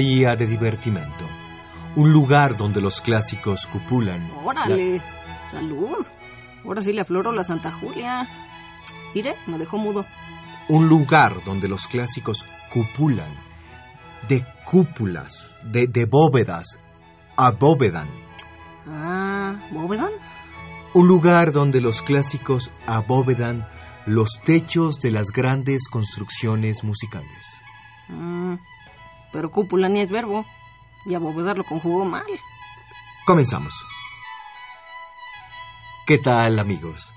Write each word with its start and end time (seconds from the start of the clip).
Área 0.00 0.34
de 0.34 0.46
divertimento. 0.46 1.28
Un 1.94 2.10
lugar 2.10 2.56
donde 2.56 2.80
los 2.80 3.02
clásicos 3.02 3.66
cupulan. 3.66 4.30
Órale, 4.42 5.02
salud. 5.50 6.06
Ahora 6.64 6.80
sí 6.80 6.94
le 6.94 7.02
afloro 7.02 7.32
la 7.32 7.44
Santa 7.44 7.70
Julia. 7.70 8.26
Mire, 9.14 9.36
me 9.46 9.58
dejó 9.58 9.76
mudo. 9.76 10.06
Un 10.68 10.88
lugar 10.88 11.44
donde 11.44 11.68
los 11.68 11.86
clásicos 11.86 12.46
cupulan. 12.72 13.28
De 14.26 14.46
cúpulas, 14.64 15.58
de, 15.64 15.86
de 15.86 16.06
bóvedas, 16.06 16.80
abóvedan. 17.36 18.08
Ah, 18.86 19.68
¿bóvedan? 19.70 20.12
Un 20.94 21.08
lugar 21.08 21.52
donde 21.52 21.82
los 21.82 22.00
clásicos 22.00 22.72
abóvedan 22.86 23.68
los 24.06 24.40
techos 24.46 25.02
de 25.02 25.10
las 25.10 25.26
grandes 25.26 25.88
construcciones 25.90 26.84
musicales. 26.84 27.60
Pero 29.40 29.50
cúpula 29.50 29.88
ni 29.88 30.00
es 30.00 30.10
verbo. 30.10 30.44
Y 31.06 31.14
abóvedar 31.14 31.56
lo 31.56 31.64
conjugó 31.64 32.04
mal. 32.04 32.26
Comenzamos. 33.24 33.72
¿Qué 36.06 36.18
tal 36.18 36.58
amigos? 36.58 37.10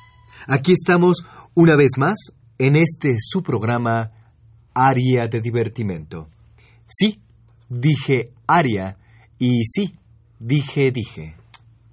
Aquí 0.47 0.71
estamos 0.71 1.25
una 1.53 1.75
vez 1.75 1.97
más 1.97 2.15
en 2.59 2.77
este 2.77 3.17
su 3.19 3.43
programa 3.43 4.09
Área 4.73 5.27
de 5.27 5.41
Divertimento. 5.41 6.29
Sí, 6.87 7.19
dije 7.67 8.31
área 8.47 8.95
y 9.37 9.65
sí, 9.65 9.93
dije 10.39 10.93
dije. 10.93 11.35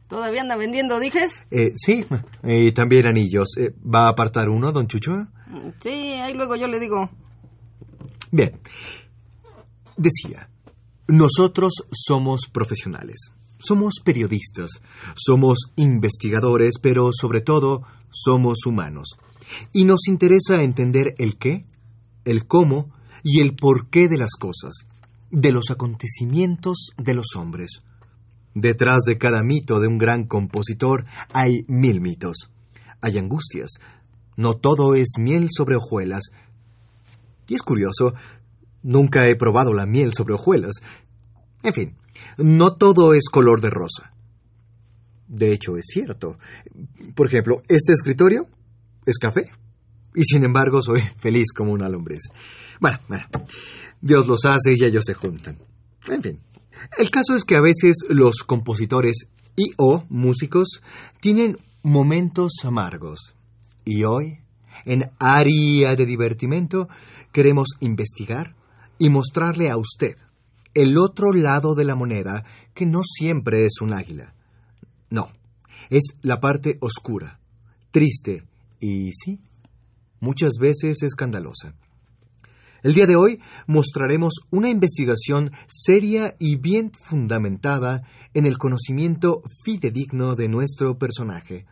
¿Todavía 0.06 0.42
anda 0.42 0.54
vendiendo, 0.54 1.00
dijes? 1.00 1.42
Eh, 1.50 1.72
sí, 1.74 2.06
y 2.44 2.70
también 2.70 3.04
anillos. 3.06 3.56
Eh, 3.56 3.74
¿Va 3.82 4.06
a 4.06 4.10
apartar 4.10 4.48
uno, 4.48 4.70
don 4.70 4.86
Chucho? 4.86 5.26
Sí, 5.82 5.90
ahí 5.90 6.34
luego 6.34 6.54
yo 6.54 6.68
le 6.68 6.78
digo. 6.78 7.10
Bien, 8.30 8.60
decía, 10.00 10.48
nosotros 11.06 11.74
somos 11.92 12.48
profesionales, 12.50 13.32
somos 13.58 13.96
periodistas, 14.02 14.70
somos 15.14 15.72
investigadores, 15.76 16.78
pero 16.80 17.10
sobre 17.12 17.42
todo 17.42 17.82
somos 18.10 18.64
humanos. 18.64 19.18
Y 19.72 19.84
nos 19.84 20.08
interesa 20.08 20.62
entender 20.62 21.14
el 21.18 21.36
qué, 21.36 21.66
el 22.24 22.46
cómo 22.46 22.90
y 23.22 23.40
el 23.40 23.54
porqué 23.54 24.08
de 24.08 24.16
las 24.16 24.32
cosas, 24.38 24.86
de 25.30 25.52
los 25.52 25.70
acontecimientos 25.70 26.92
de 26.96 27.14
los 27.14 27.36
hombres. 27.36 27.82
Detrás 28.54 29.02
de 29.06 29.18
cada 29.18 29.42
mito 29.42 29.80
de 29.80 29.88
un 29.88 29.98
gran 29.98 30.24
compositor 30.24 31.04
hay 31.32 31.64
mil 31.68 32.00
mitos. 32.00 32.50
Hay 33.00 33.18
angustias. 33.18 33.80
No 34.36 34.54
todo 34.54 34.94
es 34.94 35.14
miel 35.18 35.48
sobre 35.50 35.76
hojuelas. 35.76 36.30
Y 37.46 37.54
es 37.54 37.62
curioso, 37.62 38.14
nunca 38.82 39.28
he 39.28 39.36
probado 39.36 39.72
la 39.72 39.86
miel 39.86 40.12
sobre 40.14 40.34
hojuelas. 40.34 40.76
En 41.62 41.74
fin, 41.74 41.96
no 42.38 42.74
todo 42.74 43.14
es 43.14 43.28
color 43.28 43.60
de 43.60 43.70
rosa. 43.70 44.12
De 45.28 45.52
hecho, 45.52 45.76
es 45.76 45.86
cierto. 45.86 46.38
Por 47.14 47.26
ejemplo, 47.26 47.62
este 47.68 47.92
escritorio 47.92 48.48
es 49.06 49.18
café. 49.18 49.50
Y 50.14 50.24
sin 50.24 50.44
embargo, 50.44 50.82
soy 50.82 51.00
feliz 51.18 51.52
como 51.52 51.72
una 51.72 51.88
lombriz. 51.88 52.30
Bueno, 52.80 52.98
bueno, 53.08 53.24
Dios 54.00 54.26
los 54.26 54.44
hace 54.44 54.74
y 54.74 54.84
ellos 54.84 55.04
se 55.04 55.14
juntan. 55.14 55.58
En 56.08 56.22
fin, 56.22 56.40
el 56.98 57.10
caso 57.10 57.36
es 57.36 57.44
que 57.44 57.56
a 57.56 57.60
veces 57.60 58.04
los 58.08 58.42
compositores 58.42 59.28
y 59.56 59.72
o 59.76 60.04
músicos 60.08 60.80
tienen 61.20 61.58
momentos 61.82 62.52
amargos. 62.64 63.34
Y 63.84 64.04
hoy, 64.04 64.40
en 64.84 65.10
Área 65.18 65.94
de 65.94 66.06
Divertimento, 66.06 66.88
queremos 67.32 67.68
investigar 67.80 68.56
y 69.00 69.08
mostrarle 69.08 69.70
a 69.70 69.78
usted 69.78 70.16
el 70.74 70.98
otro 70.98 71.32
lado 71.32 71.74
de 71.74 71.84
la 71.84 71.96
moneda 71.96 72.44
que 72.74 72.84
no 72.84 73.00
siempre 73.02 73.64
es 73.64 73.80
un 73.80 73.94
águila. 73.94 74.34
No, 75.08 75.30
es 75.88 76.02
la 76.20 76.38
parte 76.38 76.76
oscura, 76.80 77.40
triste 77.90 78.44
y 78.78 79.10
sí, 79.14 79.40
muchas 80.20 80.52
veces 80.60 81.02
escandalosa. 81.02 81.72
El 82.82 82.92
día 82.92 83.06
de 83.06 83.16
hoy 83.16 83.40
mostraremos 83.66 84.34
una 84.50 84.68
investigación 84.68 85.50
seria 85.66 86.36
y 86.38 86.56
bien 86.56 86.92
fundamentada 86.92 88.02
en 88.34 88.44
el 88.44 88.58
conocimiento 88.58 89.42
fidedigno 89.64 90.36
de 90.36 90.48
nuestro 90.48 90.98
personaje, 90.98 91.64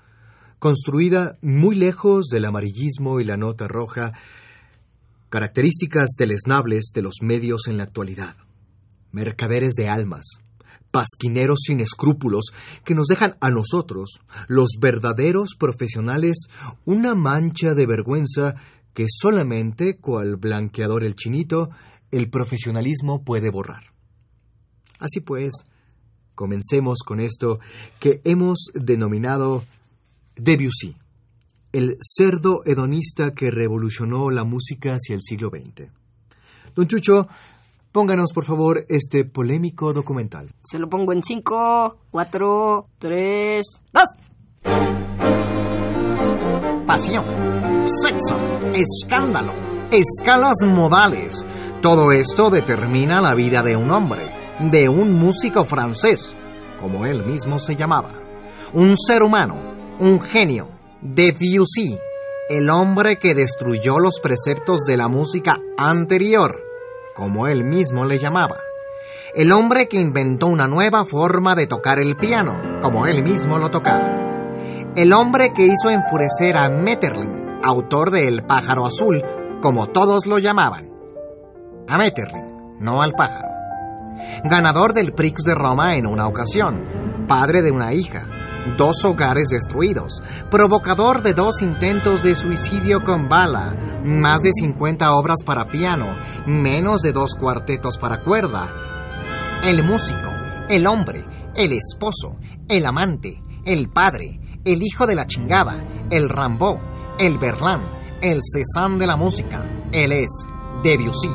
construida 0.59 1.37
muy 1.43 1.77
lejos 1.77 2.29
del 2.29 2.47
amarillismo 2.47 3.21
y 3.21 3.25
la 3.25 3.37
nota 3.37 3.69
roja, 3.69 4.15
características 5.29 6.11
deleznables 6.19 6.93
de 6.95 7.03
los 7.03 7.17
medios 7.23 7.69
en 7.69 7.77
la 7.77 7.85
actualidad. 7.85 8.37
Mercaderes 9.13 9.75
de 9.75 9.89
almas, 9.89 10.27
pasquineros 10.91 11.61
sin 11.67 11.81
escrúpulos 11.81 12.53
que 12.85 12.95
nos 12.95 13.07
dejan 13.07 13.37
a 13.41 13.51
nosotros, 13.51 14.21
los 14.49 14.79
verdaderos 14.81 15.55
profesionales, 15.59 16.49
una 16.85 17.15
mancha 17.15 17.75
de 17.75 17.87
vergüenza 17.87 18.57
que 18.95 19.07
solamente, 19.09 19.99
cual 19.99 20.37
blanqueador 20.37 21.05
el 21.05 21.15
chinito, 21.15 21.71
el 22.11 22.31
profesionalismo 22.31 23.23
puede 23.23 23.51
borrar. 23.51 23.93
Así 24.99 25.21
pues, 25.21 25.53
comencemos 26.35 27.01
con 27.05 27.21
esto 27.21 27.61
que 28.01 28.21
hemos 28.25 28.71
denominado 28.75 29.65
Debussy, 30.37 30.97
el 31.73 31.99
cerdo 32.01 32.63
hedonista 32.65 33.35
que 33.35 33.51
revolucionó 33.51 34.31
la 34.31 34.45
música 34.45 34.95
hacia 34.95 35.15
el 35.15 35.23
siglo 35.23 35.51
XX. 35.51 35.91
Don 36.75 36.87
Chucho, 36.87 37.29
pónganos 37.93 38.33
por 38.33 38.45
favor 38.45 38.85
este 38.89 39.25
polémico 39.25 39.93
documental. 39.93 40.51
Se 40.63 40.79
lo 40.79 40.89
pongo 40.89 41.13
en 41.13 41.23
5, 41.23 41.99
4, 42.11 42.89
3, 42.99 43.67
2. 43.93 44.05
pasión, 46.87 47.25
sexo, 47.85 48.39
escándalo, 48.73 49.53
escalas 49.91 50.57
modales. 50.67 51.47
Todo 51.83 52.13
esto 52.13 52.49
determina 52.49 53.21
la 53.21 53.35
vida 53.35 53.63
de 53.63 53.77
un 53.77 53.91
hombre, 53.91 54.33
de 54.59 54.89
un 54.89 55.13
músico 55.13 55.65
francés, 55.65 56.35
como 56.81 57.05
él 57.05 57.27
mismo 57.27 57.59
se 57.59 57.77
llamaba. 57.77 58.13
Un 58.73 58.97
ser 58.97 59.23
humano, 59.23 59.57
un 59.99 60.21
genio, 60.21 60.78
Debussy, 61.01 61.97
el 62.49 62.71
hombre 62.71 63.19
que 63.19 63.33
destruyó 63.33 64.01
los 64.01 64.19
preceptos 64.19 64.85
de 64.85 64.97
la 64.97 65.07
música 65.07 65.57
anterior, 65.77 66.61
como 67.15 67.47
él 67.47 67.63
mismo 67.63 68.05
le 68.05 68.19
llamaba. 68.19 68.57
El 69.33 69.53
hombre 69.53 69.87
que 69.87 70.01
inventó 70.01 70.49
una 70.49 70.67
nueva 70.67 71.05
forma 71.05 71.55
de 71.55 71.69
tocar 71.69 72.01
el 72.01 72.17
piano, 72.17 72.81
como 72.83 73.07
él 73.07 73.23
mismo 73.23 73.59
lo 73.59 73.71
tocaba. 73.71 74.91
El 74.97 75.13
hombre 75.13 75.53
que 75.53 75.67
hizo 75.67 75.89
enfurecer 75.89 76.57
a 76.57 76.69
Metterlin, 76.69 77.61
autor 77.63 78.11
de 78.11 78.27
El 78.27 78.43
pájaro 78.43 78.85
azul, 78.85 79.23
como 79.63 79.91
todos 79.91 80.27
lo 80.27 80.41
llamaban. 80.41 80.91
A 81.89 81.97
Metterlin, 81.97 82.79
no 82.81 83.03
al 83.03 83.13
pájaro. 83.13 83.47
Ganador 84.43 84.95
del 84.95 85.13
Prix 85.13 85.45
de 85.45 85.55
Roma 85.55 85.95
en 85.95 86.09
una 86.09 86.27
ocasión, 86.27 87.27
padre 87.29 87.63
de 87.63 87.71
una 87.71 87.93
hija, 87.93 88.27
dos 88.77 89.05
hogares 89.05 89.49
destruidos, 89.49 90.23
provocador 90.51 91.23
de 91.23 91.35
dos 91.35 91.63
intentos 91.63 92.23
de 92.23 92.35
suicidio 92.35 93.03
con 93.05 93.29
bala, 93.29 93.77
más 94.05 94.43
de 94.43 94.51
50 94.53 95.13
obras 95.15 95.43
para 95.45 95.69
piano, 95.69 96.17
menos 96.47 97.03
de 97.03 97.13
dos 97.13 97.35
cuartetos 97.35 97.99
para 97.99 98.23
cuerda. 98.23 98.73
El 99.65 99.83
músico, 99.83 100.31
el 100.69 100.87
hombre, 100.87 101.25
el 101.55 101.73
esposo, 101.73 102.37
el 102.69 102.87
amante, 102.87 103.43
el 103.65 103.89
padre, 103.91 104.41
el 104.65 104.83
hijo 104.83 105.07
de 105.07 105.15
la 105.15 105.27
chingada, 105.27 105.83
el 106.11 106.29
Rambó, 106.29 106.81
el 107.19 107.39
Berlán, 107.39 107.83
el 108.23 108.41
Cézanne 108.43 108.99
de 108.99 109.07
la 109.07 109.17
música. 109.17 109.65
Él 109.93 110.13
es 110.13 110.47
Debussy 110.83 111.31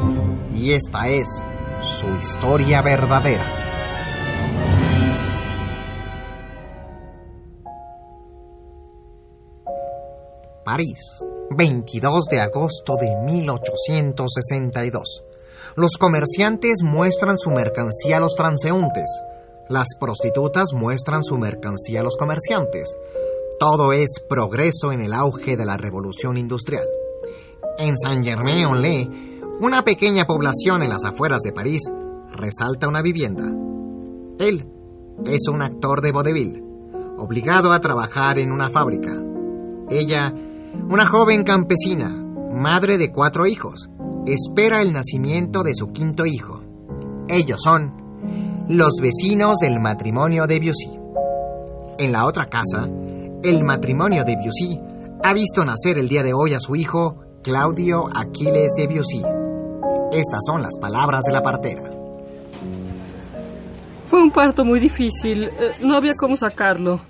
y 0.54 0.72
esta 0.72 1.08
es 1.10 1.44
su 1.82 2.08
historia 2.16 2.82
verdadera. 2.82 3.46
París, 10.64 11.00
22 11.56 12.26
de 12.32 12.40
agosto 12.40 12.96
de 12.96 13.16
1862. 13.26 15.24
Los 15.76 15.98
comerciantes 15.98 16.84
muestran 16.84 17.38
su 17.38 17.52
mercancía 17.52 18.18
a 18.18 18.20
los 18.20 18.36
transeúntes. 18.36 19.10
Las 19.70 19.88
prostitutas 20.00 20.74
muestran 20.74 21.24
su 21.24 21.38
mercancía 21.38 22.02
a 22.02 22.04
los 22.04 22.16
comerciantes. 22.16 22.96
Todo 23.60 23.92
es 23.94 24.24
progreso 24.30 24.92
en 24.92 25.02
el 25.02 25.14
auge 25.14 25.58
de 25.58 25.66
la 25.66 25.78
revolución 25.78 26.38
industrial. 26.38 26.86
En 27.78 27.98
Saint-Germain-en-Laye, 27.98 29.42
una 29.60 29.84
pequeña 29.84 30.26
población 30.26 30.84
en 30.84 30.90
las 30.90 31.06
afueras 31.06 31.42
de 31.42 31.52
París, 31.52 31.82
resalta 32.32 32.88
una 32.88 33.02
vivienda. 33.02 33.44
Él 34.40 34.68
es 35.26 35.48
un 35.48 35.62
actor 35.62 36.02
de 36.02 36.12
vodevil, 36.12 36.64
obligado 37.18 37.72
a 37.72 37.80
trabajar 37.80 38.38
en 38.38 38.52
una 38.52 38.70
fábrica. 38.70 39.12
Ella, 39.90 40.34
una 40.90 41.06
joven 41.06 41.44
campesina, 41.44 42.10
madre 42.10 42.98
de 42.98 43.12
cuatro 43.12 43.46
hijos, 43.46 43.90
espera 44.26 44.82
el 44.82 44.94
nacimiento 44.94 45.64
de 45.64 45.76
su 45.76 45.92
quinto 45.92 46.26
hijo. 46.26 46.64
Ellos 47.28 47.62
son 47.64 48.66
los 48.70 49.00
vecinos 49.02 49.58
del 49.60 49.80
matrimonio 49.80 50.46
de 50.48 50.60
Busy. 50.60 51.00
En 51.98 52.12
la 52.12 52.26
otra 52.26 52.48
casa, 52.48 52.88
el 53.44 53.64
matrimonio 53.64 54.24
de 54.24 54.36
Busy 54.36 54.80
ha 55.24 55.34
visto 55.34 55.64
nacer 55.64 55.98
el 55.98 56.10
día 56.10 56.24
de 56.24 56.34
hoy 56.34 56.54
a 56.54 56.60
su 56.60 56.76
hijo 56.76 57.20
Claudio 57.44 58.08
Aquiles 58.14 58.74
de 58.76 58.88
Busy. 58.88 59.24
Estas 60.12 60.40
son 60.46 60.62
las 60.62 60.78
palabras 60.80 61.24
de 61.24 61.34
la 61.34 61.42
partera. 61.42 61.90
Fue 64.08 64.22
un 64.22 64.32
parto 64.32 64.64
muy 64.64 64.80
difícil. 64.80 65.46
Eh, 65.46 65.74
no 65.84 65.98
había 65.98 66.14
cómo 66.16 66.36
sacarlo. 66.36 67.02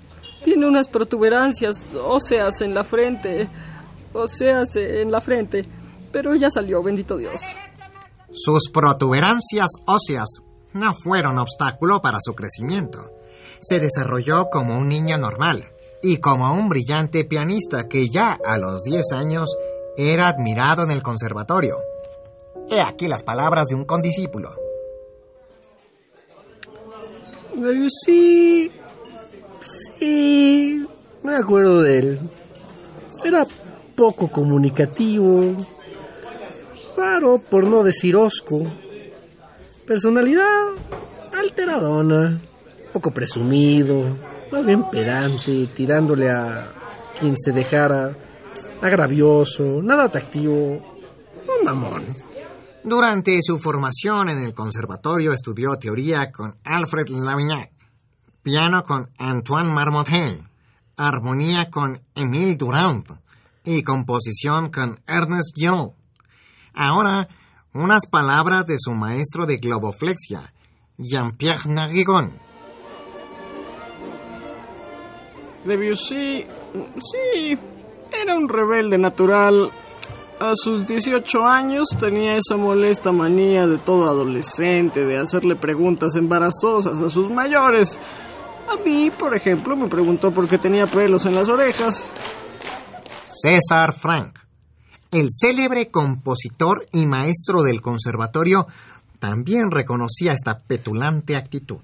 Tiene 0.44 0.68
unas 0.68 0.88
protuberancias 0.88 1.94
óseas 1.94 2.60
en 2.60 2.74
la 2.74 2.84
frente. 2.84 3.48
Óseas 4.12 4.76
en 4.76 5.10
la 5.10 5.20
frente 5.20 5.66
pero 6.14 6.32
ella 6.32 6.48
salió, 6.48 6.80
bendito 6.80 7.16
Dios. 7.16 7.40
Sus 8.30 8.70
protuberancias 8.72 9.66
óseas 9.84 10.28
no 10.72 10.94
fueron 10.94 11.40
obstáculo 11.40 12.00
para 12.00 12.18
su 12.20 12.36
crecimiento. 12.36 13.10
Se 13.58 13.80
desarrolló 13.80 14.48
como 14.48 14.78
un 14.78 14.88
niño 14.88 15.18
normal 15.18 15.72
y 16.04 16.18
como 16.18 16.52
un 16.54 16.68
brillante 16.68 17.24
pianista 17.24 17.88
que 17.88 18.08
ya 18.08 18.38
a 18.46 18.58
los 18.58 18.84
10 18.84 19.10
años 19.12 19.56
era 19.96 20.28
admirado 20.28 20.84
en 20.84 20.92
el 20.92 21.02
conservatorio. 21.02 21.78
He 22.70 22.80
aquí 22.80 23.08
las 23.08 23.24
palabras 23.24 23.66
de 23.66 23.74
un 23.74 23.84
condiscípulo. 23.84 24.54
Sí, 28.04 28.70
sí, 29.64 30.86
me 31.22 31.36
acuerdo 31.36 31.82
de 31.82 31.98
él. 31.98 32.18
Era 33.24 33.46
poco 33.96 34.28
comunicativo, 34.28 35.56
Claro, 36.94 37.38
por 37.50 37.66
no 37.66 37.82
decir 37.82 38.14
osco. 38.14 38.72
Personalidad 39.86 40.68
alteradona, 41.36 42.38
poco 42.92 43.10
presumido, 43.10 44.16
más 44.52 44.64
bien 44.64 44.88
pedante, 44.90 45.66
tirándole 45.74 46.30
a 46.30 46.72
quien 47.18 47.36
se 47.36 47.50
dejara, 47.50 48.16
agravioso, 48.80 49.82
nada 49.82 50.04
atractivo, 50.04 50.54
un 50.54 51.64
mamón. 51.64 52.04
Durante 52.84 53.40
su 53.42 53.58
formación 53.58 54.28
en 54.28 54.44
el 54.44 54.54
conservatorio 54.54 55.32
estudió 55.32 55.76
teoría 55.76 56.30
con 56.30 56.56
Alfred 56.64 57.08
Lavignac, 57.08 57.72
piano 58.44 58.84
con 58.84 59.10
Antoine 59.16 59.72
Marmottel, 59.72 60.42
armonía 60.98 61.70
con 61.70 62.02
Émile 62.14 62.56
Durand 62.56 63.06
y 63.64 63.82
composición 63.82 64.70
con 64.70 65.00
Ernest 65.06 65.56
Young. 65.56 65.92
Ahora, 66.74 67.26
unas 67.72 68.06
palabras 68.06 68.66
de 68.66 68.76
su 68.78 68.92
maestro 68.92 69.46
de 69.46 69.56
globoflexia, 69.56 70.52
Jean-Pierre 70.98 71.70
Narrigon. 71.70 72.34
Debussy, 75.64 76.46
sí, 76.98 77.58
era 78.12 78.36
un 78.36 78.46
rebelde 78.46 78.98
natural. 78.98 79.70
A 80.38 80.52
sus 80.54 80.86
18 80.86 81.46
años 81.46 81.88
tenía 81.98 82.36
esa 82.36 82.58
molesta 82.58 83.10
manía 83.10 83.66
de 83.66 83.78
todo 83.78 84.04
adolescente 84.04 85.06
de 85.06 85.16
hacerle 85.16 85.56
preguntas 85.56 86.16
embarazosas 86.16 87.00
a 87.00 87.08
sus 87.08 87.30
mayores. 87.30 87.98
A 88.68 88.76
mí, 88.84 89.10
por 89.10 89.36
ejemplo, 89.36 89.76
me 89.76 89.88
preguntó 89.88 90.30
por 90.30 90.48
qué 90.48 90.58
tenía 90.58 90.86
pelos 90.86 91.26
en 91.26 91.34
las 91.34 91.48
orejas. 91.48 92.10
César 93.26 93.92
Frank. 93.92 94.38
El 95.10 95.28
célebre 95.30 95.90
compositor 95.90 96.86
y 96.92 97.06
maestro 97.06 97.62
del 97.62 97.80
conservatorio 97.80 98.66
también 99.20 99.70
reconocía 99.70 100.32
esta 100.32 100.58
petulante 100.58 101.36
actitud. 101.36 101.78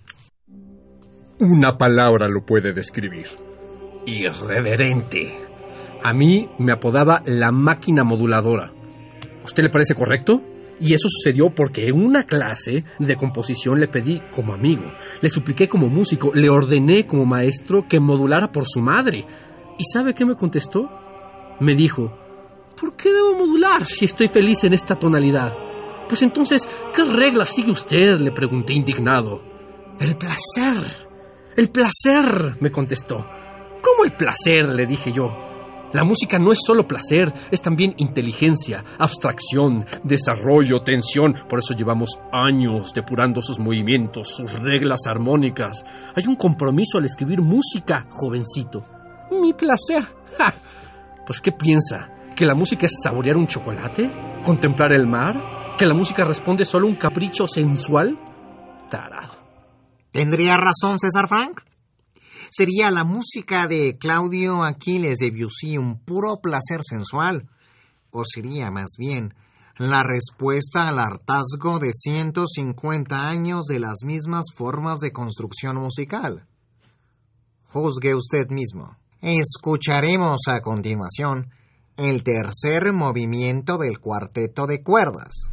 Una 1.38 1.78
palabra 1.78 2.28
lo 2.28 2.44
puede 2.44 2.72
describir. 2.72 3.26
Irreverente. 4.06 5.32
A 6.02 6.12
mí 6.12 6.48
me 6.58 6.72
apodaba 6.72 7.22
la 7.24 7.52
máquina 7.52 8.04
moduladora. 8.04 8.72
¿A 9.42 9.44
usted 9.44 9.62
le 9.62 9.70
parece 9.70 9.94
correcto? 9.94 10.42
Y 10.80 10.94
eso 10.94 11.08
sucedió 11.08 11.50
porque 11.54 11.86
en 11.86 12.02
una 12.02 12.24
clase 12.24 12.84
de 12.98 13.16
composición 13.16 13.78
le 13.78 13.88
pedí 13.88 14.18
como 14.32 14.54
amigo, 14.54 14.84
le 15.20 15.28
supliqué 15.28 15.68
como 15.68 15.88
músico, 15.88 16.32
le 16.34 16.48
ordené 16.48 17.06
como 17.06 17.26
maestro 17.26 17.86
que 17.86 18.00
modulara 18.00 18.50
por 18.50 18.66
su 18.66 18.80
madre. 18.80 19.24
¿Y 19.78 19.84
sabe 19.92 20.14
qué 20.14 20.24
me 20.24 20.36
contestó? 20.36 20.88
Me 21.60 21.74
dijo, 21.74 22.10
¿Por 22.80 22.96
qué 22.96 23.12
debo 23.12 23.34
modular 23.34 23.84
si 23.84 24.06
estoy 24.06 24.28
feliz 24.28 24.64
en 24.64 24.72
esta 24.72 24.94
tonalidad? 24.94 25.52
Pues 26.08 26.22
entonces, 26.22 26.66
¿qué 26.94 27.04
reglas 27.04 27.50
sigue 27.50 27.70
usted? 27.70 28.18
le 28.18 28.32
pregunté 28.32 28.72
indignado. 28.72 29.42
El 30.00 30.16
placer. 30.16 30.82
El 31.56 31.68
placer, 31.68 32.56
me 32.60 32.70
contestó. 32.70 33.18
¿Cómo 33.82 34.04
el 34.04 34.16
placer? 34.16 34.70
le 34.70 34.86
dije 34.86 35.12
yo. 35.12 35.49
La 35.92 36.04
música 36.04 36.38
no 36.38 36.52
es 36.52 36.60
solo 36.64 36.86
placer, 36.86 37.32
es 37.50 37.60
también 37.60 37.94
inteligencia, 37.96 38.84
abstracción, 38.98 39.84
desarrollo, 40.04 40.82
tensión. 40.82 41.34
Por 41.48 41.58
eso 41.58 41.74
llevamos 41.74 42.20
años 42.32 42.94
depurando 42.94 43.42
sus 43.42 43.58
movimientos, 43.58 44.36
sus 44.36 44.60
reglas 44.60 45.00
armónicas. 45.08 45.84
Hay 46.14 46.24
un 46.28 46.36
compromiso 46.36 46.98
al 46.98 47.06
escribir 47.06 47.40
música, 47.40 48.06
jovencito. 48.10 48.84
Mi 49.32 49.52
placer. 49.52 50.04
Pues, 51.26 51.40
¿qué 51.40 51.52
piensa? 51.52 52.08
¿Que 52.34 52.46
la 52.46 52.54
música 52.54 52.86
es 52.86 52.92
saborear 53.02 53.36
un 53.36 53.46
chocolate? 53.46 54.10
¿Contemplar 54.44 54.92
el 54.92 55.06
mar? 55.06 55.76
¿Que 55.76 55.86
la 55.86 55.94
música 55.94 56.24
responde 56.24 56.64
solo 56.64 56.86
a 56.86 56.90
un 56.90 56.96
capricho 56.96 57.46
sensual? 57.46 58.18
Tarado. 58.88 59.34
¿Tendría 60.12 60.56
razón 60.56 60.98
César 60.98 61.28
Frank? 61.28 61.60
¿Sería 62.52 62.90
la 62.90 63.04
música 63.04 63.68
de 63.68 63.96
Claudio 63.96 64.64
Aquiles 64.64 65.18
de 65.18 65.30
Debussy 65.30 65.78
un 65.78 66.00
puro 66.00 66.40
placer 66.40 66.80
sensual? 66.82 67.48
¿O 68.10 68.24
sería 68.24 68.72
más 68.72 68.96
bien 68.98 69.34
la 69.78 70.02
respuesta 70.02 70.88
al 70.88 70.98
hartazgo 70.98 71.78
de 71.78 71.92
150 71.92 73.28
años 73.28 73.66
de 73.66 73.78
las 73.78 73.98
mismas 74.04 74.46
formas 74.52 74.98
de 74.98 75.12
construcción 75.12 75.76
musical? 75.76 76.48
Juzgue 77.68 78.16
usted 78.16 78.48
mismo. 78.48 78.96
Escucharemos 79.20 80.48
a 80.48 80.60
continuación 80.60 81.50
el 81.96 82.24
tercer 82.24 82.92
movimiento 82.92 83.78
del 83.78 84.00
cuarteto 84.00 84.66
de 84.66 84.82
cuerdas. 84.82 85.52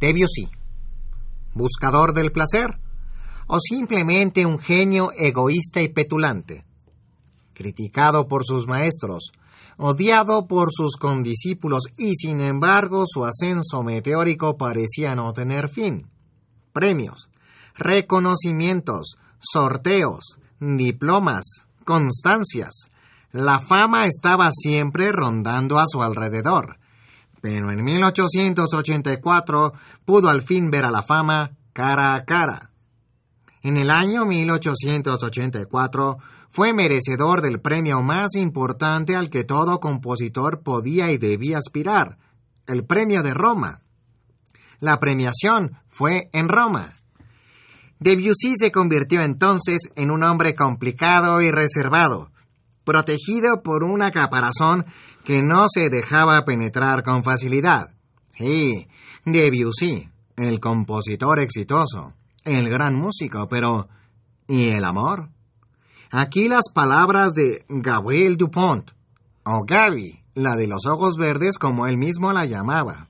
Debussy, 0.00 0.48
buscador 1.52 2.14
del 2.14 2.32
placer. 2.32 2.78
O 3.46 3.58
simplemente 3.60 4.46
un 4.46 4.58
genio 4.58 5.10
egoísta 5.16 5.82
y 5.82 5.88
petulante, 5.88 6.64
criticado 7.52 8.26
por 8.28 8.46
sus 8.46 8.66
maestros, 8.66 9.32
odiado 9.76 10.46
por 10.46 10.68
sus 10.72 10.96
condiscípulos 10.96 11.84
y 11.98 12.14
sin 12.14 12.40
embargo 12.40 13.04
su 13.06 13.24
ascenso 13.24 13.82
meteórico 13.82 14.56
parecía 14.56 15.14
no 15.14 15.32
tener 15.32 15.68
fin. 15.68 16.08
Premios, 16.72 17.28
reconocimientos, 17.74 19.16
sorteos, 19.40 20.38
diplomas, 20.60 21.44
constancias. 21.84 22.88
La 23.32 23.58
fama 23.58 24.06
estaba 24.06 24.50
siempre 24.52 25.12
rondando 25.12 25.78
a 25.78 25.84
su 25.86 26.02
alrededor. 26.02 26.79
Pero 27.40 27.70
en 27.70 27.82
1884 27.82 29.72
pudo 30.04 30.28
al 30.28 30.42
fin 30.42 30.70
ver 30.70 30.84
a 30.84 30.90
la 30.90 31.02
fama 31.02 31.52
cara 31.72 32.14
a 32.14 32.24
cara. 32.24 32.70
En 33.62 33.76
el 33.76 33.90
año 33.90 34.24
1884 34.24 36.18
fue 36.50 36.72
merecedor 36.72 37.42
del 37.42 37.60
premio 37.60 38.02
más 38.02 38.34
importante 38.34 39.14
al 39.16 39.30
que 39.30 39.44
todo 39.44 39.80
compositor 39.80 40.62
podía 40.62 41.12
y 41.12 41.18
debía 41.18 41.58
aspirar, 41.58 42.18
el 42.66 42.84
premio 42.84 43.22
de 43.22 43.34
Roma. 43.34 43.82
La 44.80 44.98
premiación 44.98 45.78
fue 45.88 46.28
en 46.32 46.48
Roma. 46.48 46.94
Debussy 47.98 48.54
se 48.56 48.72
convirtió 48.72 49.22
entonces 49.22 49.92
en 49.94 50.10
un 50.10 50.22
hombre 50.22 50.54
complicado 50.54 51.42
y 51.42 51.50
reservado, 51.50 52.30
protegido 52.90 53.62
por 53.62 53.84
una 53.84 54.10
caparazón 54.10 54.84
que 55.22 55.42
no 55.42 55.66
se 55.72 55.90
dejaba 55.90 56.44
penetrar 56.44 57.04
con 57.04 57.22
facilidad. 57.22 57.90
Sí, 58.36 58.88
Debussy, 59.24 60.08
el 60.34 60.58
compositor 60.58 61.38
exitoso, 61.38 62.14
el 62.44 62.68
gran 62.68 62.96
músico, 62.96 63.46
pero 63.48 63.88
¿y 64.48 64.70
el 64.70 64.82
amor? 64.82 65.28
Aquí 66.10 66.48
las 66.48 66.64
palabras 66.74 67.32
de 67.34 67.64
Gabriel 67.68 68.36
Dupont, 68.36 68.90
o 69.44 69.62
Gaby, 69.64 70.24
la 70.34 70.56
de 70.56 70.66
los 70.66 70.84
ojos 70.86 71.14
verdes 71.16 71.58
como 71.58 71.86
él 71.86 71.96
mismo 71.96 72.32
la 72.32 72.44
llamaba. 72.44 73.08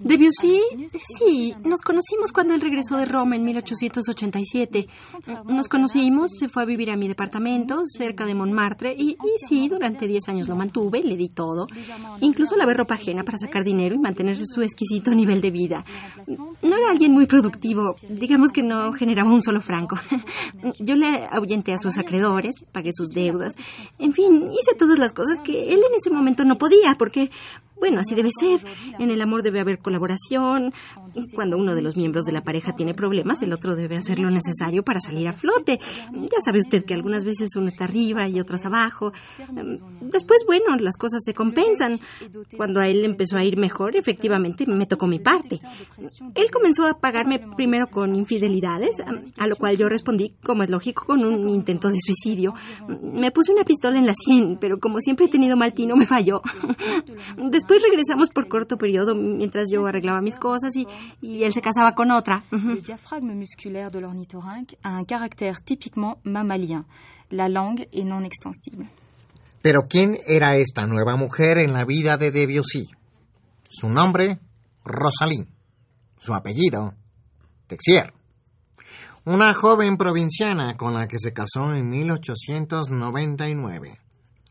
Debussy, 0.00 0.60
sí, 1.18 1.54
nos 1.64 1.80
conocimos 1.80 2.32
cuando 2.32 2.54
él 2.54 2.60
regresó 2.60 2.96
de 2.96 3.04
Roma 3.04 3.36
en 3.36 3.44
1887. 3.44 4.88
Nos 5.46 5.68
conocimos, 5.68 6.30
se 6.38 6.48
fue 6.48 6.62
a 6.62 6.66
vivir 6.66 6.90
a 6.90 6.96
mi 6.96 7.08
departamento 7.08 7.82
cerca 7.86 8.26
de 8.26 8.34
Montmartre 8.34 8.94
y, 8.96 9.12
y 9.12 9.46
sí, 9.48 9.68
durante 9.68 10.06
10 10.06 10.28
años 10.28 10.48
lo 10.48 10.56
mantuve, 10.56 11.02
le 11.02 11.16
di 11.16 11.28
todo. 11.28 11.66
Incluso 12.20 12.56
lavé 12.56 12.74
ropa 12.74 12.94
ajena 12.94 13.24
para 13.24 13.38
sacar 13.38 13.64
dinero 13.64 13.94
y 13.94 13.98
mantener 13.98 14.36
su 14.36 14.62
exquisito 14.62 15.12
nivel 15.12 15.40
de 15.40 15.50
vida. 15.50 15.84
No 16.62 16.76
era 16.76 16.90
alguien 16.90 17.12
muy 17.12 17.26
productivo, 17.26 17.96
digamos 18.08 18.50
que 18.50 18.62
no 18.62 18.92
generaba 18.92 19.32
un 19.32 19.42
solo 19.42 19.60
franco. 19.60 19.96
Yo 20.78 20.94
le 20.94 21.26
ahuyenté 21.30 21.72
a 21.72 21.78
sus 21.78 21.98
acreedores, 21.98 22.54
pagué 22.72 22.90
sus 22.92 23.10
deudas, 23.10 23.54
en 23.98 24.12
fin, 24.12 24.50
hice 24.50 24.74
todas 24.76 24.98
las 24.98 25.12
cosas 25.12 25.40
que 25.42 25.72
él 25.72 25.80
en 25.80 25.94
ese 25.96 26.10
momento 26.10 26.44
no 26.44 26.58
podía, 26.58 26.96
porque 26.98 27.30
bueno, 27.78 28.00
así 28.00 28.14
debe 28.14 28.30
ser. 28.38 28.60
En 28.98 29.10
el 29.10 29.20
amor 29.20 29.42
debe 29.42 29.60
haber 29.60 29.78
colaboración. 29.78 30.72
Cuando 31.34 31.56
uno 31.56 31.74
de 31.74 31.82
los 31.82 31.96
miembros 31.96 32.24
de 32.24 32.32
la 32.32 32.42
pareja 32.42 32.74
tiene 32.74 32.94
problemas, 32.94 33.42
el 33.42 33.52
otro 33.52 33.76
debe 33.76 33.96
hacer 33.96 34.18
lo 34.18 34.30
necesario 34.30 34.82
para 34.82 35.00
salir 35.00 35.28
a 35.28 35.32
flote. 35.32 35.78
Ya 36.12 36.40
sabe 36.44 36.58
usted 36.58 36.84
que 36.84 36.94
algunas 36.94 37.24
veces 37.24 37.54
uno 37.56 37.68
está 37.68 37.84
arriba 37.84 38.28
y 38.28 38.40
otras 38.40 38.64
abajo. 38.64 39.12
Después, 40.00 40.44
bueno, 40.46 40.76
las 40.80 40.96
cosas 40.96 41.22
se 41.24 41.34
compensan. 41.34 42.00
Cuando 42.56 42.80
a 42.80 42.88
él 42.88 43.04
empezó 43.04 43.36
a 43.36 43.44
ir 43.44 43.58
mejor, 43.58 43.96
efectivamente 43.96 44.66
me 44.66 44.86
tocó 44.86 45.06
mi 45.06 45.18
parte. 45.18 45.58
Él 46.34 46.50
comenzó 46.50 46.86
a 46.86 46.98
pagarme 46.98 47.40
primero 47.56 47.86
con 47.86 48.14
infidelidades, 48.16 49.02
a 49.36 49.46
lo 49.46 49.56
cual 49.56 49.76
yo 49.76 49.88
respondí, 49.88 50.34
como 50.42 50.62
es 50.62 50.70
lógico, 50.70 51.04
con 51.04 51.24
un 51.24 51.48
intento 51.48 51.88
de 51.88 51.98
suicidio. 52.00 52.54
Me 53.02 53.30
puse 53.30 53.52
una 53.52 53.64
pistola 53.64 53.98
en 53.98 54.06
la 54.06 54.14
sien, 54.14 54.58
pero 54.60 54.78
como 54.78 55.00
siempre 55.00 55.26
he 55.26 55.28
tenido 55.28 55.56
mal 55.56 55.74
tino, 55.74 55.96
me 55.96 56.06
falló. 56.06 56.42
regresamos 57.68 58.28
por 58.34 58.48
corto 58.48 58.76
periodo 58.76 59.14
mientras 59.14 59.66
yo 59.70 59.86
arreglaba 59.86 60.20
mis 60.20 60.36
cosas 60.36 60.74
y, 60.76 60.86
y 61.20 61.44
él 61.44 61.52
se 61.52 61.60
casaba 61.60 61.94
con 61.94 62.10
otra. 62.10 62.44
Le 62.50 62.80
diaphragme 62.80 63.34
musculaire 63.34 63.90
de 63.90 64.00
l'ornithorynque 64.00 64.78
a 64.82 64.98
un 64.98 65.04
caractère 65.04 65.62
typiquement 65.64 66.18
mammalien. 66.24 66.84
La 67.30 67.48
langue 67.48 67.88
est 67.92 68.04
non 68.04 68.24
extensible. 68.24 68.88
Pero 69.62 69.82
¿quién 69.88 70.18
era 70.26 70.56
esta 70.56 70.86
nueva 70.86 71.16
mujer 71.16 71.58
en 71.58 71.72
la 71.72 71.84
vida 71.84 72.16
de 72.16 72.30
Debussy? 72.30 72.84
Su 73.68 73.88
nombre, 73.88 74.38
Rosalie. 74.84 75.48
Su 76.18 76.34
apellido, 76.34 76.94
Texier. 77.66 78.12
Una 79.24 79.52
joven 79.54 79.96
provinciana 79.96 80.76
con 80.76 80.94
la 80.94 81.08
que 81.08 81.18
se 81.18 81.32
casó 81.32 81.74
en 81.74 81.90
1899. 81.90 83.98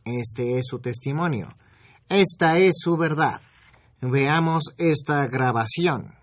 Este 0.03 0.59
es 0.59 0.65
su 0.67 0.79
testimonio. 0.79 1.55
Esta 2.09 2.59
es 2.59 2.73
su 2.79 2.97
verdad. 2.97 3.41
Veamos 3.99 4.75
esta 4.77 5.25
grabación. 5.25 6.13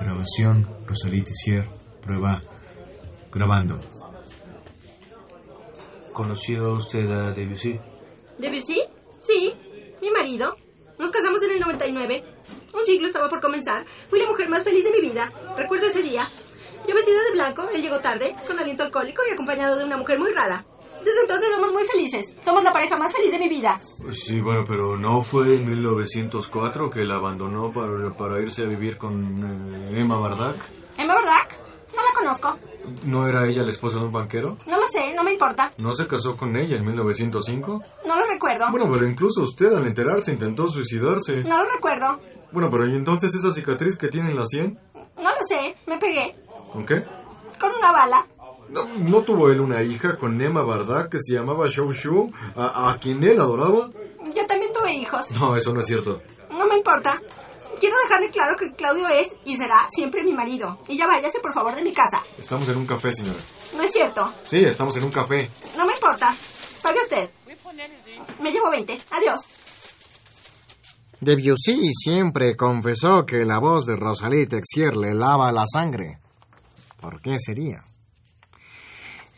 Grabación, 0.00 0.68
Rosalie 0.86 1.22
Tissier, 1.22 1.64
prueba, 2.02 2.42
grabando. 3.32 3.80
¿Conoció 6.12 6.72
usted 6.72 7.08
a 7.10 7.32
Debussy? 7.32 7.78
¿Debussy? 8.38 8.82
Sí, 9.20 9.54
mi 10.02 10.10
marido. 10.10 10.56
Nos 10.98 11.10
casamos 11.10 11.40
en 11.44 11.52
el 11.52 11.60
99. 11.60 12.24
Un 12.74 12.84
siglo 12.84 13.06
estaba 13.06 13.28
por 13.28 13.40
comenzar. 13.40 13.86
Fui 14.08 14.18
la 14.20 14.28
mujer 14.28 14.48
más 14.48 14.64
feliz 14.64 14.82
de 14.84 14.90
mi 14.90 15.00
vida. 15.00 15.32
Recuerdo 15.56 15.86
ese 15.86 16.02
día. 16.02 16.28
Yo 16.88 16.94
vestida 16.94 17.22
de 17.22 17.32
blanco, 17.32 17.68
él 17.72 17.82
llegó 17.82 18.00
tarde, 18.00 18.34
con 18.46 18.58
aliento 18.58 18.82
alcohólico 18.82 19.22
y 19.28 19.32
acompañado 19.32 19.76
de 19.78 19.84
una 19.84 19.96
mujer 19.96 20.18
muy 20.18 20.32
rara. 20.32 20.64
Desde 21.04 21.20
entonces 21.22 21.48
somos 21.54 21.72
muy 21.72 21.84
felices. 21.86 22.36
Somos 22.44 22.62
la 22.62 22.72
pareja 22.72 22.96
más 22.98 23.12
feliz 23.12 23.32
de 23.32 23.38
mi 23.38 23.48
vida. 23.48 23.80
Sí, 24.12 24.40
bueno, 24.40 24.64
pero 24.66 24.96
¿no 24.96 25.22
fue 25.22 25.54
en 25.56 25.66
1904 25.68 26.90
que 26.90 27.04
la 27.04 27.16
abandonó 27.16 27.72
para, 27.72 28.10
para 28.14 28.40
irse 28.40 28.62
a 28.62 28.66
vivir 28.66 28.96
con 28.98 29.90
eh, 29.92 30.00
Emma 30.00 30.18
Bardack? 30.18 30.56
¿Emma 30.98 31.14
Bardack? 31.14 31.58
No 31.94 32.02
la 32.02 32.18
conozco. 32.18 32.58
¿No 33.04 33.26
era 33.26 33.46
ella 33.46 33.62
la 33.62 33.70
esposa 33.70 33.98
de 33.98 34.04
un 34.04 34.12
banquero? 34.12 34.56
No 34.66 34.76
lo 34.76 34.88
sé, 34.88 35.12
no 35.14 35.22
me 35.24 35.32
importa. 35.32 35.72
¿No 35.78 35.92
se 35.92 36.06
casó 36.06 36.36
con 36.36 36.56
ella 36.56 36.76
en 36.76 36.84
1905? 36.86 37.82
No 38.06 38.18
lo 38.18 38.26
recuerdo. 38.26 38.66
Bueno, 38.70 38.90
pero 38.92 39.06
incluso 39.08 39.42
usted 39.42 39.72
al 39.72 39.86
enterarse 39.86 40.32
intentó 40.32 40.68
suicidarse. 40.68 41.44
No 41.44 41.62
lo 41.62 41.70
recuerdo. 41.70 42.20
Bueno, 42.52 42.68
pero 42.70 42.88
¿y 42.88 42.94
entonces 42.96 43.34
esa 43.34 43.52
cicatriz 43.52 43.96
que 43.96 44.08
tiene 44.08 44.30
en 44.30 44.36
la 44.36 44.46
sien? 44.46 44.78
No 45.16 45.30
lo 45.30 45.46
sé, 45.46 45.74
me 45.86 45.98
pegué. 45.98 46.34
¿Con 46.72 46.86
qué? 46.86 47.02
Con 47.60 47.74
una 47.76 47.92
bala. 47.92 48.26
¿No, 48.70 48.84
no 48.84 49.22
tuvo 49.22 49.50
él 49.50 49.60
una 49.60 49.82
hija 49.82 50.16
con 50.16 50.40
Emma 50.40 50.62
Bardack 50.62 51.10
que 51.10 51.18
se 51.20 51.34
llamaba 51.34 51.66
Shou 51.68 51.92
Shu, 51.92 52.30
a, 52.56 52.90
a 52.92 52.98
quien 52.98 53.22
él 53.24 53.40
adoraba? 53.40 53.90
Yo 54.34 54.46
también 54.46 54.72
tuve 54.72 54.94
hijos. 54.94 55.30
No, 55.32 55.56
eso 55.56 55.72
no 55.72 55.80
es 55.80 55.86
cierto. 55.86 56.22
No 56.50 56.66
me 56.66 56.76
importa. 56.76 57.20
Quiero 57.80 57.96
dejarle 58.04 58.30
claro 58.30 58.56
que 58.58 58.72
Claudio 58.74 59.08
es 59.08 59.34
y 59.44 59.56
será 59.56 59.78
siempre 59.90 60.22
mi 60.22 60.32
marido. 60.34 60.78
Y 60.86 60.96
ya 60.98 61.06
váyase, 61.06 61.40
por 61.40 61.54
favor, 61.54 61.74
de 61.74 61.82
mi 61.82 61.92
casa. 61.92 62.22
Estamos 62.38 62.68
en 62.68 62.76
un 62.76 62.86
café, 62.86 63.10
señora. 63.10 63.38
No 63.74 63.82
es 63.82 63.90
cierto. 63.92 64.32
Sí, 64.44 64.58
estamos 64.58 64.94
en 64.96 65.04
un 65.04 65.10
café. 65.10 65.50
No 65.76 65.86
me 65.86 65.94
importa. 65.94 66.34
Pague 66.82 66.98
usted. 67.02 67.30
Me 68.40 68.52
llevo 68.52 68.70
20. 68.70 68.98
Adiós. 69.12 69.40
Debussy 71.20 71.90
siempre 71.94 72.56
confesó 72.56 73.26
que 73.26 73.44
la 73.44 73.58
voz 73.58 73.84
de 73.86 73.96
Rosalie 73.96 74.46
Texier 74.46 74.96
le 74.96 75.14
lava 75.14 75.50
la 75.52 75.64
sangre. 75.66 76.18
¿Por 77.00 77.20
qué 77.20 77.36
sería? 77.38 77.82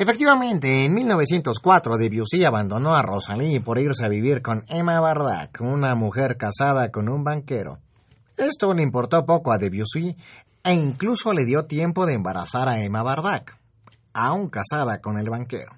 Efectivamente, 0.03 0.85
en 0.85 0.95
1904 0.95 1.97
Debussy 1.97 2.45
abandonó 2.45 2.97
a 2.97 3.03
Rosalie 3.03 3.61
por 3.61 3.79
irse 3.79 4.05
a 4.05 4.09
vivir 4.09 4.43
con 4.43 4.65
Emma 4.67 4.99
Bardack, 4.99 5.61
una 5.61 5.95
mujer 5.95 6.37
casada 6.37 6.91
con 6.91 7.09
un 7.09 7.23
banquero. 7.23 7.79
Esto 8.37 8.75
le 8.75 8.83
importó 8.83 9.25
poco 9.25 9.53
a 9.53 9.59
Debussy 9.59 10.17
e 10.65 10.73
incluso 10.73 11.33
le 11.33 11.45
dio 11.45 11.67
tiempo 11.67 12.05
de 12.05 12.15
embarazar 12.15 12.69
a 12.69 12.83
Emma 12.83 13.05
Bardack, 13.05 13.57
aún 14.13 14.49
casada 14.49 15.01
con 15.01 15.19
el 15.19 15.31
banquero. 15.31 15.71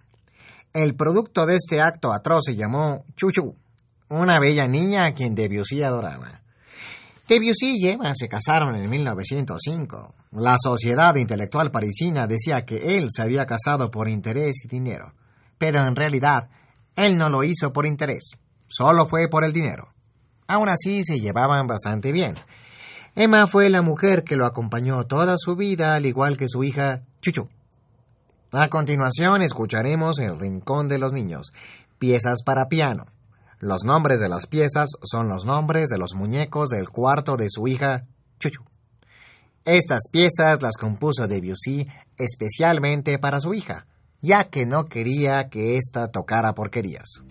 El 0.72 0.94
producto 0.94 1.44
de 1.44 1.56
este 1.56 1.82
acto 1.82 2.10
atroz 2.10 2.44
se 2.46 2.56
llamó 2.56 3.04
Chuchu, 3.16 3.54
una 4.08 4.40
bella 4.40 4.66
niña 4.66 5.04
a 5.04 5.12
quien 5.12 5.34
Debussy 5.34 5.82
adoraba. 5.82 6.40
Debussy 7.28 7.74
y 7.76 7.88
Emma 7.88 8.14
se 8.14 8.28
casaron 8.28 8.74
en 8.74 8.88
1905. 8.88 10.14
La 10.34 10.56
sociedad 10.60 11.14
intelectual 11.14 11.70
parisina 11.70 12.26
decía 12.26 12.64
que 12.64 12.98
él 12.98 13.06
se 13.14 13.22
había 13.22 13.46
casado 13.46 13.92
por 13.92 14.08
interés 14.08 14.64
y 14.64 14.68
dinero, 14.68 15.14
pero 15.58 15.80
en 15.84 15.94
realidad 15.94 16.50
él 16.96 17.16
no 17.16 17.28
lo 17.30 17.44
hizo 17.44 17.72
por 17.72 17.86
interés, 17.86 18.32
solo 18.66 19.06
fue 19.06 19.28
por 19.28 19.44
el 19.44 19.52
dinero. 19.52 19.94
Aún 20.48 20.68
así 20.68 21.04
se 21.04 21.20
llevaban 21.20 21.68
bastante 21.68 22.10
bien. 22.10 22.34
Emma 23.14 23.46
fue 23.46 23.70
la 23.70 23.82
mujer 23.82 24.24
que 24.24 24.34
lo 24.34 24.44
acompañó 24.44 25.06
toda 25.06 25.36
su 25.38 25.54
vida, 25.54 25.94
al 25.94 26.04
igual 26.04 26.36
que 26.36 26.48
su 26.48 26.64
hija 26.64 27.02
Chuchu. 27.22 27.48
A 28.50 28.68
continuación 28.68 29.40
escucharemos 29.40 30.18
El 30.18 30.36
Rincón 30.36 30.88
de 30.88 30.98
los 30.98 31.12
Niños, 31.12 31.52
piezas 32.00 32.42
para 32.42 32.66
piano. 32.66 33.06
Los 33.60 33.84
nombres 33.84 34.18
de 34.18 34.28
las 34.28 34.48
piezas 34.48 34.90
son 35.04 35.28
los 35.28 35.44
nombres 35.44 35.90
de 35.90 35.98
los 35.98 36.16
muñecos 36.16 36.70
del 36.70 36.88
cuarto 36.88 37.36
de 37.36 37.46
su 37.50 37.68
hija 37.68 38.08
Chuchu. 38.40 38.64
Estas 39.66 40.09
piezas 40.12 40.61
las 40.61 40.77
compuso 40.77 41.27
Debussy 41.27 41.88
especialmente 42.18 43.18
para 43.18 43.40
su 43.40 43.55
hija, 43.55 43.87
ya 44.20 44.44
que 44.44 44.66
no 44.66 44.85
quería 44.90 45.48
que 45.48 45.79
ésta 45.79 46.09
tocara 46.09 46.55
porquerías. 46.55 47.22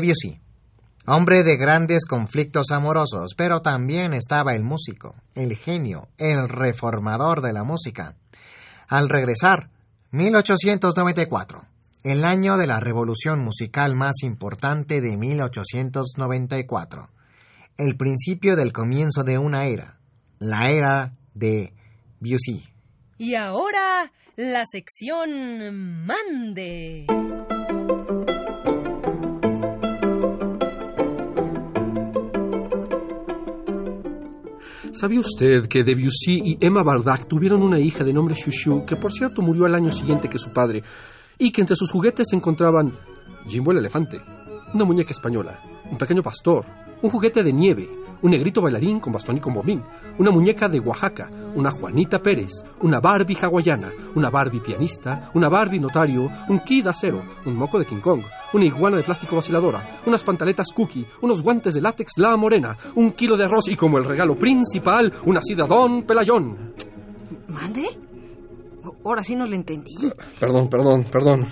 Debussy. 0.00 0.40
Hombre 1.06 1.42
de 1.42 1.56
grandes 1.56 2.04
conflictos 2.06 2.70
amorosos, 2.70 3.34
pero 3.36 3.62
también 3.62 4.12
estaba 4.14 4.54
el 4.54 4.62
músico, 4.62 5.14
el 5.34 5.56
genio, 5.56 6.08
el 6.18 6.48
reformador 6.48 7.40
de 7.42 7.52
la 7.52 7.64
música. 7.64 8.14
Al 8.88 9.08
regresar, 9.08 9.70
1894, 10.12 11.64
el 12.02 12.24
año 12.24 12.56
de 12.56 12.66
la 12.66 12.80
revolución 12.80 13.40
musical 13.40 13.94
más 13.96 14.22
importante 14.22 15.00
de 15.00 15.16
1894, 15.16 17.08
el 17.76 17.96
principio 17.96 18.56
del 18.56 18.72
comienzo 18.72 19.22
de 19.22 19.38
una 19.38 19.66
era, 19.66 19.98
la 20.38 20.70
era 20.70 21.14
de 21.34 21.72
Debussy. 22.20 22.68
Y 23.18 23.34
ahora, 23.34 24.12
la 24.36 24.64
sección 24.70 26.04
Mande. 26.06 27.06
¿Sabía 35.00 35.20
usted 35.20 35.66
que 35.66 35.82
Debussy 35.82 36.42
y 36.44 36.58
Emma 36.60 36.82
Bardac 36.82 37.26
tuvieron 37.26 37.62
una 37.62 37.80
hija 37.80 38.04
de 38.04 38.12
nombre 38.12 38.34
Chouchou, 38.34 38.84
que 38.84 38.96
por 38.96 39.10
cierto 39.10 39.40
murió 39.40 39.64
al 39.64 39.74
año 39.74 39.90
siguiente 39.90 40.28
que 40.28 40.36
su 40.36 40.50
padre, 40.50 40.82
y 41.38 41.50
que 41.50 41.62
entre 41.62 41.74
sus 41.74 41.90
juguetes 41.90 42.26
se 42.28 42.36
encontraban 42.36 42.92
Jimbo 43.48 43.72
el 43.72 43.78
elefante, 43.78 44.20
una 44.74 44.84
muñeca 44.84 45.12
española, 45.12 45.58
un 45.90 45.96
pequeño 45.96 46.22
pastor, 46.22 46.66
un 47.00 47.08
juguete 47.08 47.42
de 47.42 47.50
nieve, 47.50 47.88
un 48.22 48.30
negrito 48.30 48.60
bailarín 48.60 49.00
con 49.00 49.12
bastón 49.12 49.36
y 49.36 49.40
con 49.40 49.54
bombín, 49.54 49.82
una 50.18 50.30
muñeca 50.30 50.68
de 50.68 50.80
Oaxaca, 50.80 51.30
una 51.54 51.70
Juanita 51.70 52.18
Pérez, 52.18 52.64
una 52.80 53.00
Barbie 53.00 53.38
hawaiana, 53.40 53.90
una 54.14 54.30
Barbie 54.30 54.60
pianista, 54.60 55.30
una 55.34 55.48
Barbie 55.48 55.80
notario, 55.80 56.28
un 56.48 56.60
Kid 56.60 56.86
acero, 56.86 57.22
un 57.46 57.56
moco 57.56 57.78
de 57.78 57.86
King 57.86 58.00
Kong, 58.00 58.22
una 58.52 58.64
iguana 58.64 58.96
de 58.96 59.02
plástico 59.02 59.36
vaciladora, 59.36 60.00
unas 60.06 60.24
pantaletas 60.24 60.72
cookie, 60.74 61.06
unos 61.22 61.42
guantes 61.42 61.74
de 61.74 61.80
látex 61.80 62.18
la 62.18 62.36
morena, 62.36 62.76
un 62.94 63.12
kilo 63.12 63.36
de 63.36 63.44
arroz 63.44 63.68
y 63.68 63.76
como 63.76 63.98
el 63.98 64.04
regalo 64.04 64.36
principal, 64.36 65.12
una 65.26 65.40
sida 65.40 65.66
Don 65.66 66.02
Pelayón. 66.04 66.74
¿Mande? 67.48 67.84
Ahora 69.04 69.22
sí 69.22 69.34
no 69.34 69.46
le 69.46 69.56
entendí. 69.56 69.94
Perdón, 70.38 70.68
perdón, 70.68 71.04
perdón. 71.04 71.46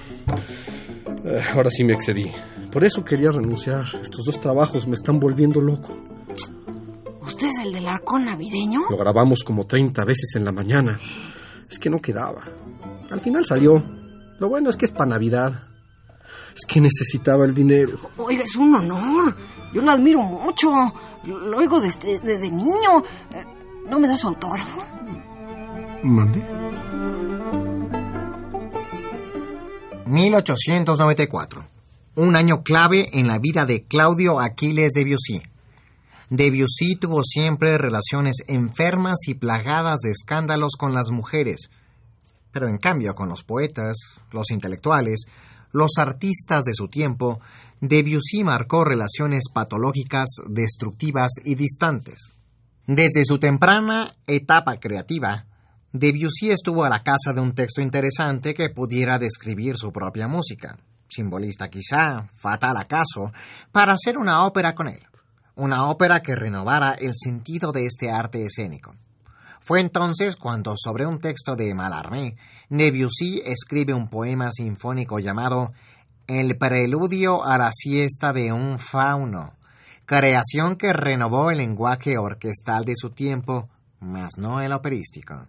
Eh, 1.25 1.41
ahora 1.55 1.71
sí 1.71 1.85
me 1.85 1.93
excedí. 1.93 2.31
Por 2.71 2.85
eso 2.85 3.03
quería 3.05 3.31
renunciar. 3.31 3.85
Estos 4.01 4.25
dos 4.25 4.41
trabajos 4.41 4.87
me 4.87 4.95
están 4.95 5.19
volviendo 5.19 5.61
loco. 5.61 5.97
¿Usted 7.29 7.49
es 7.49 7.59
el 7.63 7.75
del 7.75 7.87
arcón 7.87 8.25
navideño? 8.25 8.81
Lo 8.89 8.97
grabamos 8.97 9.45
como 9.45 9.67
30 9.67 10.03
veces 10.07 10.35
en 10.37 10.47
la 10.47 10.51
mañana. 10.51 10.99
Es 11.71 11.79
que 11.79 11.91
no 11.91 11.99
quedaba. 11.99 12.43
Al 13.11 13.21
final 13.21 13.45
salió. 13.45 13.85
Lo 14.41 14.49
bueno 14.49 14.71
es 14.71 14.77
que 14.77 14.87
es 14.87 14.91
para 14.93 15.11
Navidad. 15.11 15.53
Es 16.57 16.65
que 16.67 16.81
necesitaba 16.81 17.45
el 17.45 17.53
dinero. 17.53 17.99
Oiga, 18.17 18.43
es 18.45 18.57
un 18.57 18.75
honor. 18.75 19.37
Yo 19.75 19.83
lo 19.83 19.93
admiro 19.93 20.23
mucho. 20.23 20.69
Lo 21.25 21.59
oigo 21.59 21.79
desde, 21.81 22.19
desde 22.19 22.51
niño. 22.51 23.03
Eh, 23.35 23.45
¿No 23.91 23.99
me 23.99 24.09
da 24.09 24.17
su 24.17 24.29
autógrafo? 24.29 24.83
¿Mande? 26.05 26.43
1894. 30.07 31.65
Un 32.15 32.37
año 32.37 32.63
clave 32.63 33.11
en 33.13 33.27
la 33.27 33.39
vida 33.39 33.67
de 33.67 33.85
Claudio 33.85 34.41
Aquiles 34.41 34.95
Debussy. 34.95 35.43
Debussy 36.31 36.97
tuvo 36.97 37.23
siempre 37.25 37.79
relaciones 37.79 38.43
enfermas 38.49 39.17
y 39.29 39.35
plagadas 39.35 40.01
de 40.01 40.11
escándalos 40.11 40.75
con 40.79 40.93
las 40.93 41.11
mujeres, 41.11 41.71
pero 42.53 42.69
en 42.69 42.77
cambio 42.77 43.15
con 43.15 43.31
los 43.31 43.45
poetas, 43.45 43.97
los 44.31 44.51
intelectuales, 44.51 45.25
los 45.73 45.93
artistas 45.97 46.65
de 46.65 46.75
su 46.75 46.89
tiempo, 46.89 47.41
Debussy 47.81 48.45
marcó 48.45 48.85
relaciones 48.85 49.45
patológicas, 49.53 50.27
destructivas 50.51 51.31
y 51.45 51.55
distantes. 51.55 52.35
Desde 52.87 53.25
su 53.25 53.39
temprana 53.39 54.15
etapa 54.27 54.77
creativa, 54.79 55.47
Debussy 55.93 56.51
estuvo 56.51 56.85
a 56.85 56.91
la 56.91 57.01
casa 57.01 57.33
de 57.35 57.41
un 57.41 57.55
texto 57.55 57.81
interesante 57.81 58.53
que 58.53 58.69
pudiera 58.69 59.19
describir 59.19 59.79
su 59.79 59.91
propia 59.93 60.29
música, 60.29 60.77
simbolista 61.09 61.71
quizá, 61.71 62.29
fatal 62.35 62.77
acaso, 62.77 63.33
para 63.73 63.95
hacer 63.95 64.19
una 64.19 64.45
ópera 64.45 64.75
con 64.75 64.89
él 64.89 65.08
una 65.59 65.89
ópera 65.91 66.23
que 66.23 66.37
renovara 66.37 66.93
el 66.93 67.13
sentido 67.15 67.73
de 67.73 67.85
este 67.85 68.11
arte 68.11 68.45
escénico. 68.45 68.95
Fue 69.61 69.81
entonces 69.81 70.37
cuando, 70.37 70.75
sobre 70.77 71.05
un 71.05 71.19
texto 71.19 71.57
de 71.57 71.75
Mallarmé, 71.75 72.37
Debussy 72.71 73.43
escribe 73.45 73.93
un 73.93 74.09
poema 74.09 74.51
sinfónico 74.53 75.19
llamado 75.19 75.73
El 76.29 76.57
preludio 76.57 77.45
a 77.45 77.59
la 77.59 77.71
siesta 77.73 78.33
de 78.33 78.53
un 78.53 78.79
fauno, 78.79 79.55
creación 80.07 80.77
que 80.77 80.93
renovó 80.93 81.51
el 81.51 81.59
lenguaje 81.59 82.19
orquestal 82.19 82.85
de 82.85 82.95
su 82.97 83.11
tiempo, 83.11 83.69
mas 83.99 84.39
no 84.39 84.61
el 84.61 84.73
operístico. 84.73 85.49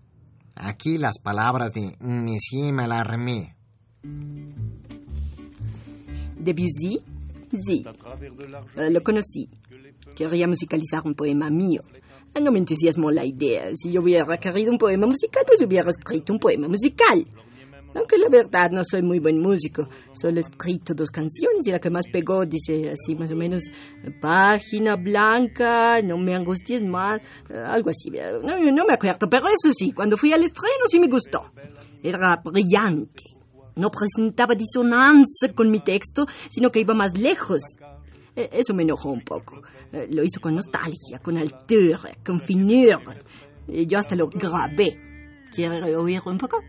Aquí 0.55 0.97
las 0.97 1.19
palabras 1.19 1.71
de 1.73 1.95
Monsieur 1.99 2.73
Mallarmé. 2.73 3.55
Debussy, 6.39 7.03
sí, 7.61 7.83
lo 8.75 9.03
conocí. 9.03 9.47
Quería 10.15 10.47
musicalizar 10.47 11.01
un 11.05 11.15
poema 11.15 11.49
mío. 11.49 11.81
No 12.41 12.51
me 12.51 12.59
entusiasmó 12.59 13.11
la 13.11 13.25
idea. 13.25 13.71
Si 13.75 13.91
yo 13.91 14.01
hubiera 14.01 14.37
querido 14.37 14.71
un 14.71 14.77
poema 14.77 15.07
musical, 15.07 15.43
pues 15.45 15.61
hubiera 15.61 15.89
escrito 15.89 16.31
un 16.31 16.39
poema 16.39 16.67
musical. 16.67 17.25
Aunque 17.95 18.19
la 18.19 18.29
verdad 18.29 18.69
no 18.71 18.83
soy 18.83 19.01
muy 19.01 19.19
buen 19.19 19.39
músico. 19.39 19.89
Solo 20.13 20.37
he 20.37 20.41
escrito 20.41 20.93
dos 20.93 21.09
canciones 21.09 21.65
y 21.65 21.71
la 21.71 21.79
que 21.79 21.89
más 21.89 22.05
pegó 22.11 22.45
dice 22.45 22.91
así 22.91 23.15
más 23.15 23.31
o 23.31 23.35
menos 23.35 23.63
página 24.21 24.95
blanca, 24.95 26.01
no 26.01 26.17
me 26.17 26.35
angusties 26.35 26.83
más, 26.83 27.19
algo 27.49 27.89
así. 27.89 28.11
No, 28.11 28.59
no 28.59 28.85
me 28.85 28.93
acuerdo, 28.93 29.27
pero 29.29 29.47
eso 29.47 29.73
sí, 29.73 29.91
cuando 29.91 30.17
fui 30.17 30.31
al 30.33 30.43
estreno 30.43 30.85
sí 30.87 30.99
me 30.99 31.07
gustó. 31.07 31.51
Era 32.03 32.39
brillante. 32.43 33.23
No 33.75 33.89
presentaba 33.89 34.55
disonancia 34.55 35.53
con 35.55 35.71
mi 35.71 35.79
texto, 35.79 36.27
sino 36.49 36.71
que 36.71 36.81
iba 36.81 36.93
más 36.93 37.17
lejos. 37.17 37.61
E, 38.39 38.49
eso 38.53 38.73
me 38.73 38.83
enojó 38.83 39.11
un 39.11 39.21
poco. 39.21 39.61
Eh, 39.91 40.07
lo 40.09 40.23
hizo 40.23 40.39
con 40.39 40.55
nostalgia, 40.55 41.19
con 41.21 41.37
altura, 41.37 41.99
con 42.25 42.39
finura. 42.39 42.99
Yo 43.67 43.99
hasta 43.99 44.15
lo 44.15 44.29
grabé. 44.29 44.97
¿Quiere 45.53 45.95
oír 45.95 46.21
un 46.25 46.37
poco? 46.37 46.61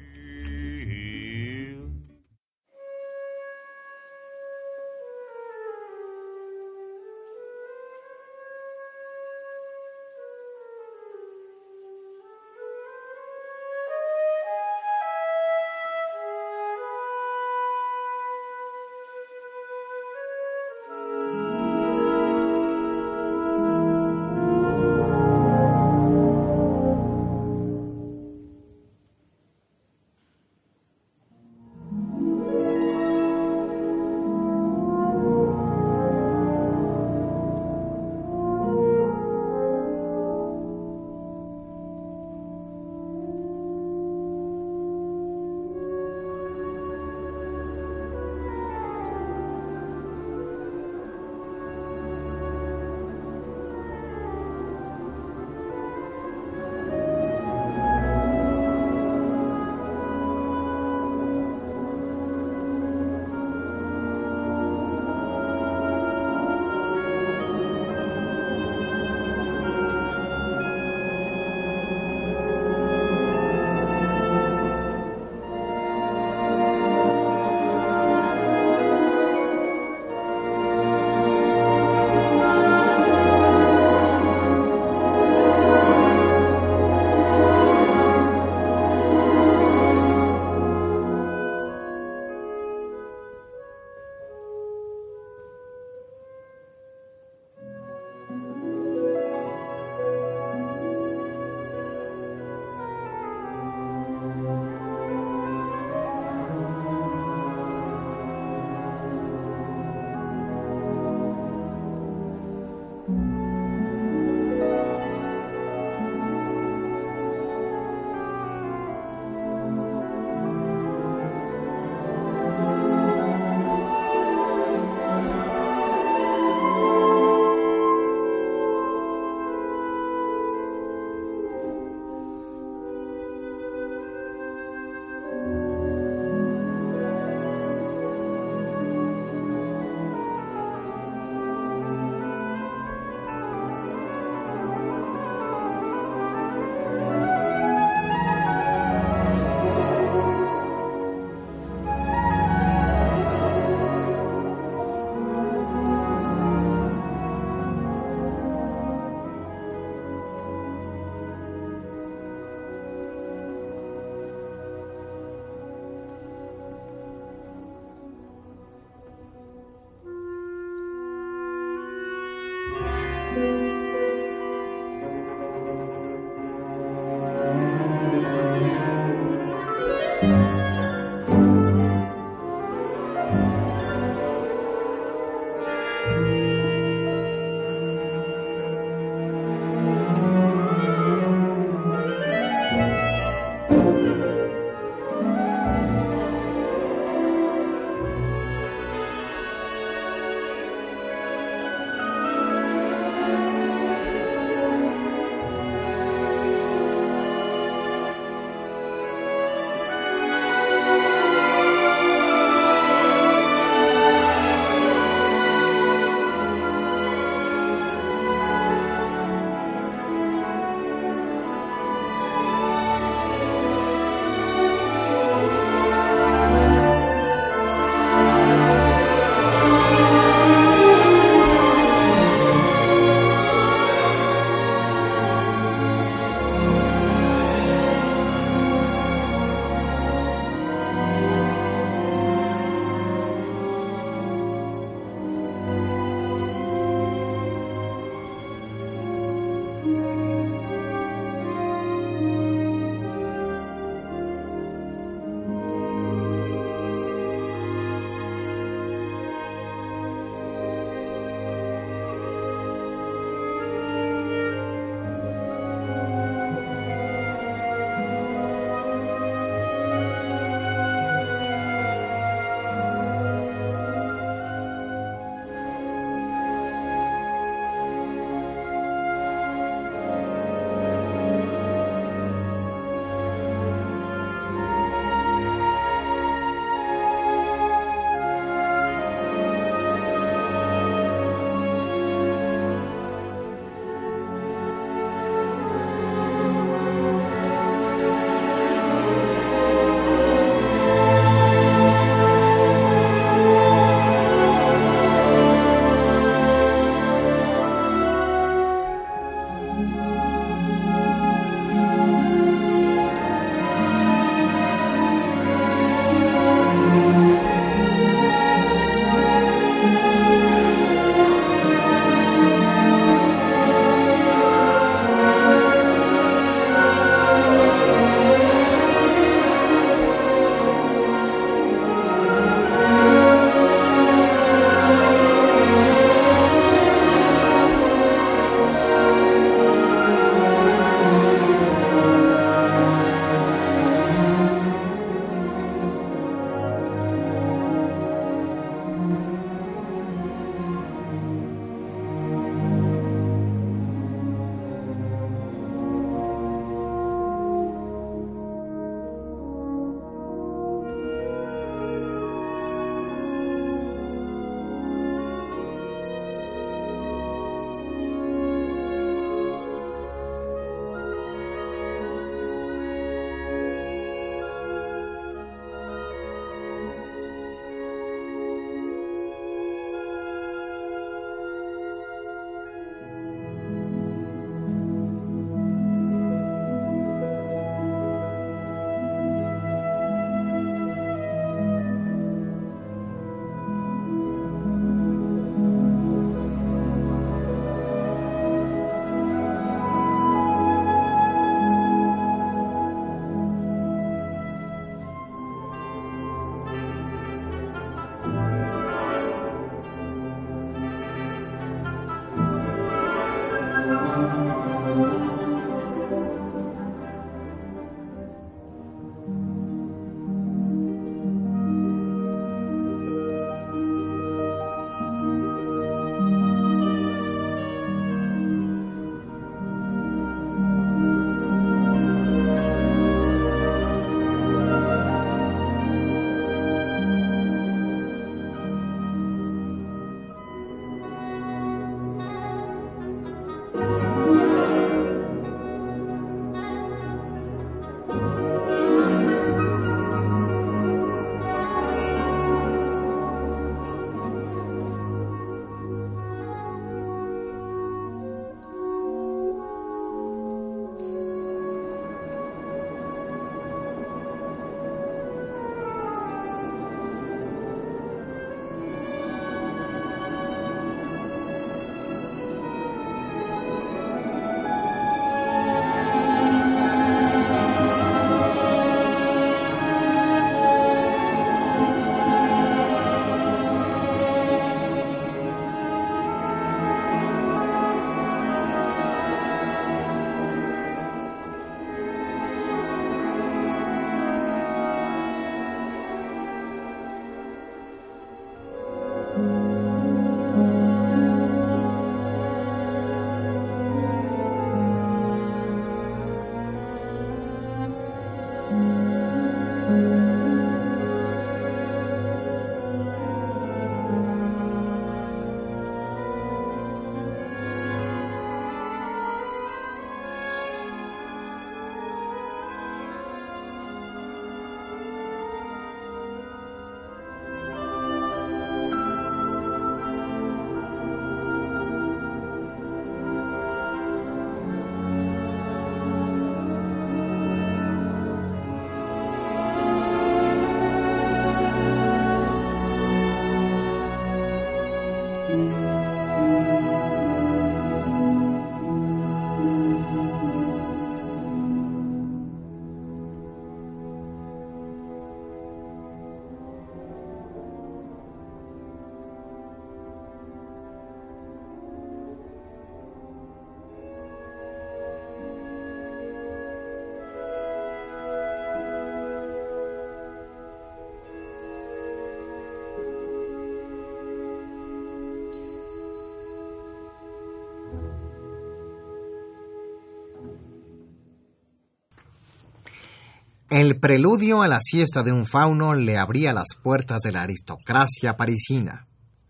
El 583.80 583.98
preludio 583.98 584.60
a 584.60 584.68
la 584.68 584.78
siesta 584.82 585.22
de 585.22 585.32
un 585.32 585.46
fauno 585.46 585.94
le 585.94 586.18
abría 586.18 586.52
las 586.52 586.66
puertas 586.82 587.20
de 587.20 587.32
la 587.32 587.40
aristocracia 587.40 588.36
parisina. 588.36 589.06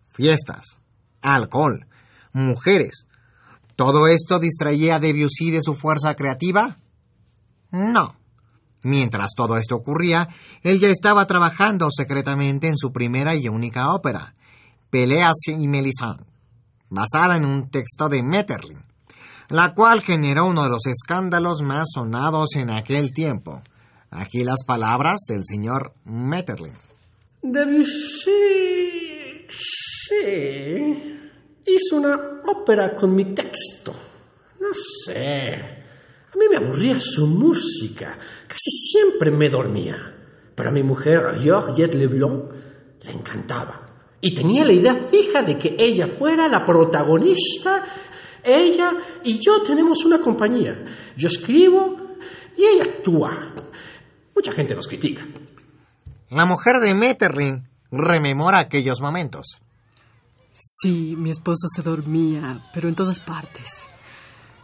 Fiestas, 0.07 0.79
alcohol, 1.21 1.89
mujeres. 2.33 3.09
¿Todo 3.75 4.07
esto 4.07 4.39
distraía 4.39 4.95
a 4.95 5.01
Debussy 5.01 5.51
de 5.51 5.61
su 5.61 5.75
fuerza 5.75 6.15
creativa? 6.15 6.77
No. 7.73 8.15
Mientras 8.85 9.31
todo 9.35 9.57
esto 9.57 9.75
ocurría, 9.75 10.29
él 10.63 10.79
ya 10.79 10.91
estaba 10.91 11.27
trabajando 11.27 11.89
secretamente 11.91 12.69
en 12.69 12.77
su 12.77 12.93
primera 12.93 13.35
y 13.35 13.49
única 13.49 13.93
ópera, 13.93 14.37
Peleas 14.91 15.49
y 15.49 15.67
Mélisande, 15.67 16.23
basada 16.89 17.37
en 17.37 17.47
un 17.47 17.69
texto 17.69 18.09
de 18.09 18.23
Metterlin, 18.23 18.85
la 19.49 19.75
cual 19.75 20.03
generó 20.03 20.47
uno 20.47 20.63
de 20.63 20.69
los 20.69 20.87
escándalos 20.87 21.63
más 21.63 21.87
sonados 21.93 22.55
en 22.55 22.71
aquel 22.71 23.13
tiempo. 23.13 23.65
Aquí 24.11 24.43
las 24.43 24.65
palabras 24.67 25.21
del 25.29 25.43
señor 25.45 25.95
Metterlin. 26.05 26.75
Debussy, 27.43 28.31
sí, 29.49 31.17
hizo 31.65 31.97
una 31.97 32.43
ópera 32.45 32.97
con 32.97 33.15
mi 33.15 33.33
texto. 33.33 33.93
No 34.59 34.69
sé. 34.75 35.55
A 36.33 36.37
mí 36.37 36.45
me 36.51 36.57
aburría 36.57 36.99
su 36.99 37.27
música. 37.27 38.19
Casi 38.49 38.71
siempre 38.71 39.31
me 39.31 39.49
dormía. 39.49 39.97
Pero 40.57 40.71
a 40.71 40.73
mi 40.73 40.83
mujer, 40.83 41.39
Georgette 41.41 41.95
Leblanc, 41.95 42.51
le 43.03 43.13
encantaba. 43.13 43.87
Y 44.21 44.35
tenía 44.35 44.65
la 44.65 44.73
idea 44.73 44.95
fija 44.97 45.43
de 45.43 45.57
que 45.57 45.77
ella 45.79 46.09
fuera 46.09 46.49
la 46.49 46.65
protagonista. 46.65 47.87
Ella 48.43 48.93
y 49.23 49.39
yo 49.39 49.63
tenemos 49.63 50.05
una 50.05 50.19
compañía. 50.19 50.85
Yo 51.17 51.29
escribo 51.29 51.97
y 52.57 52.65
ella 52.65 52.83
actúa. 52.83 53.55
Mucha 54.41 54.53
gente 54.53 54.75
nos 54.75 54.89
critica. 54.89 55.23
La 56.31 56.47
mujer 56.47 56.81
de 56.83 56.95
Metterlin 56.95 57.69
rememora 57.91 58.59
aquellos 58.59 59.03
momentos. 59.03 59.61
Sí, 60.59 61.15
mi 61.15 61.29
esposo 61.29 61.69
se 61.69 61.83
dormía, 61.83 62.59
pero 62.73 62.89
en 62.89 62.95
todas 62.95 63.21
partes. 63.21 63.87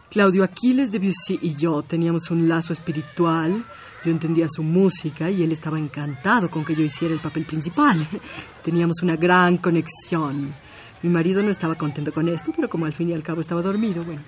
Claudio 0.09 0.43
Aquiles 0.43 0.89
Debussy 0.89 1.37
y 1.43 1.55
yo 1.55 1.83
teníamos 1.83 2.31
un 2.31 2.49
lazo 2.49 2.73
espiritual. 2.73 3.63
Yo 4.03 4.09
entendía 4.09 4.47
su 4.49 4.63
música 4.63 5.29
y 5.29 5.43
él 5.43 5.51
estaba 5.51 5.77
encantado 5.77 6.49
con 6.49 6.65
que 6.65 6.73
yo 6.73 6.81
hiciera 6.81 7.13
el 7.13 7.19
papel 7.19 7.45
principal. 7.45 8.07
Teníamos 8.63 9.03
una 9.03 9.15
gran 9.15 9.57
conexión. 9.57 10.55
Mi 11.03 11.09
marido 11.11 11.43
no 11.43 11.51
estaba 11.51 11.75
contento 11.75 12.11
con 12.11 12.27
esto, 12.29 12.51
pero 12.55 12.67
como 12.67 12.87
al 12.87 12.93
fin 12.93 13.09
y 13.09 13.13
al 13.13 13.21
cabo 13.21 13.41
estaba 13.41 13.61
dormido, 13.61 14.03
bueno. 14.03 14.23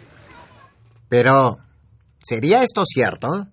Pero, 1.10 1.58
¿sería 2.20 2.62
esto 2.62 2.84
cierto? 2.86 3.47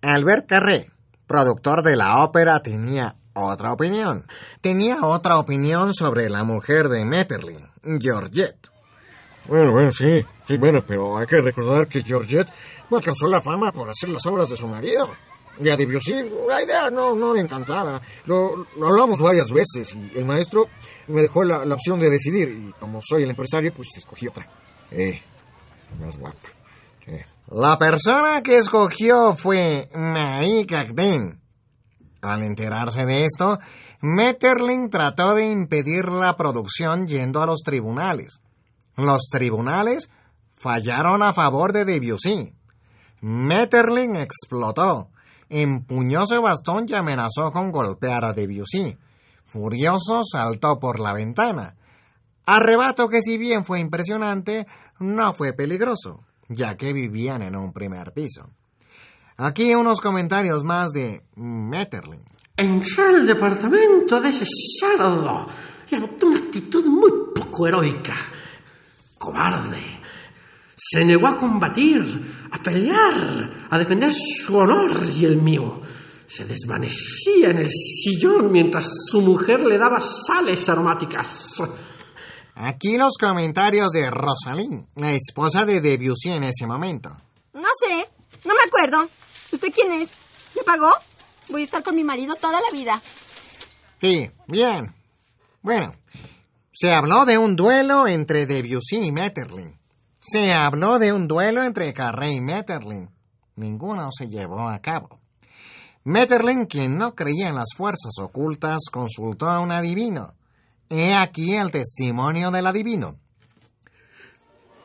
Albert 0.00 0.46
Carré, 0.48 0.95
productor 1.26 1.82
de 1.82 1.96
la 1.96 2.22
ópera, 2.22 2.60
tenía 2.60 3.16
otra 3.34 3.72
opinión. 3.72 4.26
Tenía 4.60 4.98
otra 5.02 5.38
opinión 5.38 5.94
sobre 5.94 6.30
la 6.30 6.44
mujer 6.44 6.88
de 6.88 7.04
Metterlin, 7.04 7.68
Georgette. 8.00 8.70
Bueno, 9.48 9.72
bueno, 9.72 9.92
sí, 9.92 10.24
sí, 10.44 10.56
bueno, 10.56 10.80
pero 10.86 11.18
hay 11.18 11.26
que 11.26 11.40
recordar 11.40 11.86
que 11.86 12.02
Georgette 12.02 12.50
no 12.90 12.96
alcanzó 12.96 13.28
la 13.28 13.40
fama 13.40 13.70
por 13.70 13.88
hacer 13.88 14.08
las 14.08 14.26
obras 14.26 14.50
de 14.50 14.56
su 14.56 14.66
marido. 14.66 15.08
Y 15.58 15.70
a 15.70 15.76
Debussy 15.76 16.12
la 16.46 16.62
idea 16.62 16.90
no, 16.90 17.14
no 17.14 17.32
le 17.32 17.40
encantaba. 17.40 18.00
Lo, 18.26 18.66
lo 18.76 18.88
hablamos 18.88 19.18
varias 19.18 19.50
veces 19.50 19.94
y 19.94 20.18
el 20.18 20.24
maestro 20.24 20.66
me 21.06 21.22
dejó 21.22 21.44
la, 21.44 21.64
la, 21.64 21.74
opción 21.74 21.98
de 21.98 22.10
decidir 22.10 22.48
y 22.48 22.72
como 22.78 23.00
soy 23.00 23.22
el 23.22 23.30
empresario, 23.30 23.72
pues 23.72 23.88
escogí 23.96 24.28
otra. 24.28 24.46
Eh, 24.90 25.20
más 25.98 26.18
guapa. 26.18 26.48
Eh. 27.06 27.24
La 27.48 27.78
persona 27.78 28.42
que 28.42 28.58
escogió 28.58 29.36
fue 29.36 29.88
Marie. 29.94 30.66
Al 32.20 32.42
enterarse 32.42 33.06
de 33.06 33.24
esto, 33.24 33.60
Metterlin 34.00 34.90
trató 34.90 35.36
de 35.36 35.48
impedir 35.48 36.08
la 36.08 36.36
producción 36.36 37.06
yendo 37.06 37.40
a 37.40 37.46
los 37.46 37.60
tribunales. 37.60 38.40
Los 38.96 39.28
tribunales 39.30 40.10
fallaron 40.54 41.22
a 41.22 41.32
favor 41.32 41.72
de 41.72 41.84
Debussy. 41.84 42.52
Metterlin 43.20 44.16
explotó, 44.16 45.10
empuñó 45.48 46.26
su 46.26 46.42
bastón 46.42 46.86
y 46.88 46.94
amenazó 46.94 47.52
con 47.52 47.70
golpear 47.70 48.24
a 48.24 48.32
Debussy. 48.32 48.98
Furioso 49.44 50.22
saltó 50.24 50.80
por 50.80 50.98
la 50.98 51.12
ventana. 51.12 51.76
Arrebato 52.44 53.08
que 53.08 53.22
si 53.22 53.38
bien 53.38 53.64
fue 53.64 53.78
impresionante, 53.78 54.66
no 54.98 55.32
fue 55.32 55.52
peligroso, 55.52 56.25
ya 56.48 56.76
que 56.76 56.92
vivían 56.92 57.42
en 57.42 57.56
un 57.56 57.72
primer 57.72 58.12
piso. 58.12 58.50
Aquí 59.38 59.74
unos 59.74 60.00
comentarios 60.00 60.64
más 60.64 60.92
de 60.92 61.22
Metterlin. 61.36 62.22
Entró 62.56 63.08
al 63.08 63.26
departamento 63.26 64.20
de 64.20 64.30
ese 64.30 64.46
cerdo 64.46 65.46
y 65.90 65.94
adoptó 65.94 66.26
una 66.26 66.38
actitud 66.38 66.84
muy 66.86 67.10
poco 67.34 67.66
heroica. 67.66 68.14
Cobarde. 69.18 70.00
Se 70.74 71.04
negó 71.04 71.26
a 71.26 71.36
combatir, 71.36 72.02
a 72.50 72.62
pelear, 72.62 73.68
a 73.70 73.78
defender 73.78 74.12
su 74.12 74.56
honor 74.56 75.02
y 75.14 75.24
el 75.24 75.42
mío. 75.42 75.80
Se 76.26 76.44
desvanecía 76.44 77.50
en 77.50 77.58
el 77.58 77.68
sillón 77.68 78.50
mientras 78.50 78.88
su 79.10 79.20
mujer 79.20 79.64
le 79.64 79.78
daba 79.78 80.00
sales 80.00 80.68
aromáticas. 80.68 81.62
Aquí 82.58 82.96
los 82.96 83.18
comentarios 83.20 83.90
de 83.90 84.10
Rosalind, 84.10 84.86
la 84.94 85.12
esposa 85.12 85.66
de 85.66 85.82
Debussy 85.82 86.30
en 86.30 86.44
ese 86.44 86.66
momento. 86.66 87.10
No 87.52 87.68
sé, 87.78 88.08
no 88.46 88.54
me 88.54 88.62
acuerdo. 88.66 89.10
¿Usted 89.52 89.70
quién 89.74 89.92
es? 89.92 90.10
¿Me 90.56 90.62
pagó? 90.62 90.90
Voy 91.50 91.60
a 91.60 91.64
estar 91.64 91.82
con 91.82 91.94
mi 91.94 92.02
marido 92.02 92.34
toda 92.34 92.58
la 92.58 92.70
vida. 92.72 92.98
Sí, 94.00 94.30
bien. 94.46 94.94
Bueno, 95.60 95.92
se 96.72 96.94
habló 96.94 97.26
de 97.26 97.36
un 97.36 97.56
duelo 97.56 98.08
entre 98.08 98.46
Debussy 98.46 99.04
y 99.04 99.12
Metterlin. 99.12 99.78
Se 100.18 100.50
habló 100.50 100.98
de 100.98 101.12
un 101.12 101.28
duelo 101.28 101.62
entre 101.62 101.92
Carré 101.92 102.32
y 102.32 102.40
Metterlin. 102.40 103.10
Ninguno 103.56 104.08
se 104.10 104.28
llevó 104.28 104.66
a 104.66 104.78
cabo. 104.78 105.20
Metterlin, 106.04 106.64
quien 106.64 106.96
no 106.96 107.14
creía 107.14 107.48
en 107.48 107.56
las 107.56 107.74
fuerzas 107.76 108.14
ocultas, 108.18 108.78
consultó 108.90 109.46
a 109.46 109.60
un 109.60 109.72
adivino. 109.72 110.32
He 110.88 111.14
aquí 111.14 111.56
el 111.56 111.70
testimonio 111.70 112.50
del 112.50 112.66
adivino. 112.66 113.16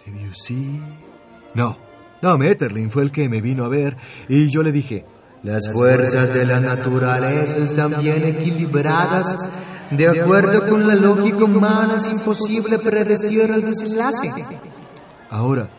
Debussy. 0.06 0.82
No, 1.54 1.78
no, 2.22 2.38
Metterlin 2.38 2.90
fue 2.90 3.04
el 3.04 3.12
que 3.12 3.30
me 3.30 3.42
vino 3.42 3.66
a 3.66 3.68
ver 3.68 3.98
y 4.28 4.50
yo 4.50 4.64
le 4.64 4.72
dije, 4.72 5.06
las 5.44 5.72
fuerzas 5.72 6.34
de 6.34 6.46
la 6.46 6.60
naturaleza 6.60 7.60
están 7.60 8.00
bien 8.02 8.26
equilibradas. 8.26 9.36
De 9.92 10.08
acuerdo 10.08 10.68
con 10.68 10.88
la 10.88 10.96
lógica 10.96 11.44
humana 11.44 11.98
es 11.98 12.08
imposible 12.10 12.80
predecir 12.80 13.42
el 13.42 13.62
desenlace. 13.62 14.30
Ahora, 15.30 15.70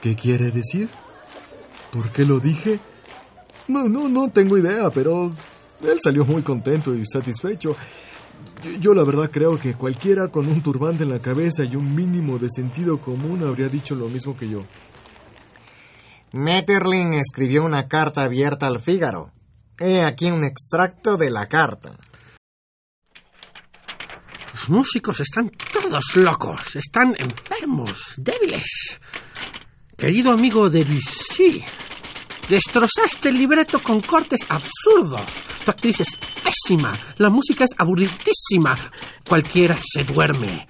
¿qué 0.00 0.14
quiere 0.14 0.50
decir? 0.50 0.88
¿Por 1.92 2.10
qué 2.10 2.24
lo 2.24 2.40
dije? 2.40 2.78
No, 3.68 3.84
no, 3.84 4.08
no 4.08 4.28
tengo 4.28 4.58
idea, 4.58 4.90
pero 4.90 5.30
él 5.82 5.98
salió 6.02 6.24
muy 6.24 6.42
contento 6.42 6.94
y 6.94 7.04
satisfecho. 7.06 7.76
Yo, 8.64 8.70
yo, 8.80 8.94
la 8.94 9.04
verdad 9.04 9.30
creo 9.30 9.58
que 9.58 9.74
cualquiera 9.74 10.28
con 10.28 10.48
un 10.48 10.62
turbante 10.62 11.04
en 11.04 11.10
la 11.10 11.18
cabeza 11.18 11.64
y 11.64 11.76
un 11.76 11.94
mínimo 11.94 12.38
de 12.38 12.48
sentido 12.48 12.98
común 12.98 13.44
habría 13.46 13.68
dicho 13.68 13.94
lo 13.94 14.08
mismo 14.08 14.36
que 14.36 14.48
yo. 14.48 14.64
Metterlin 16.32 17.14
escribió 17.14 17.62
una 17.62 17.86
carta 17.86 18.22
abierta 18.22 18.66
al 18.66 18.80
Fígaro. 18.80 19.30
He 19.78 20.02
aquí 20.02 20.30
un 20.30 20.44
extracto 20.44 21.16
de 21.16 21.30
la 21.30 21.46
carta. 21.46 21.96
Los 24.52 24.70
músicos 24.70 25.20
están 25.20 25.50
todos 25.72 26.16
locos, 26.16 26.74
están 26.74 27.14
enfermos, 27.18 28.14
débiles. 28.16 28.98
Querido 29.96 30.32
amigo 30.32 30.70
Debussy, 30.70 31.62
destrozaste 32.48 33.28
el 33.28 33.38
libreto 33.38 33.82
con 33.82 34.00
cortes 34.00 34.40
absurdos. 34.48 35.42
Tu 35.64 35.70
actriz 35.70 36.00
es 36.00 36.18
pésima, 36.42 36.98
la 37.18 37.30
música 37.30 37.64
es 37.64 37.70
aburridísima. 37.76 38.76
Cualquiera 39.28 39.76
se 39.78 40.04
duerme. 40.04 40.66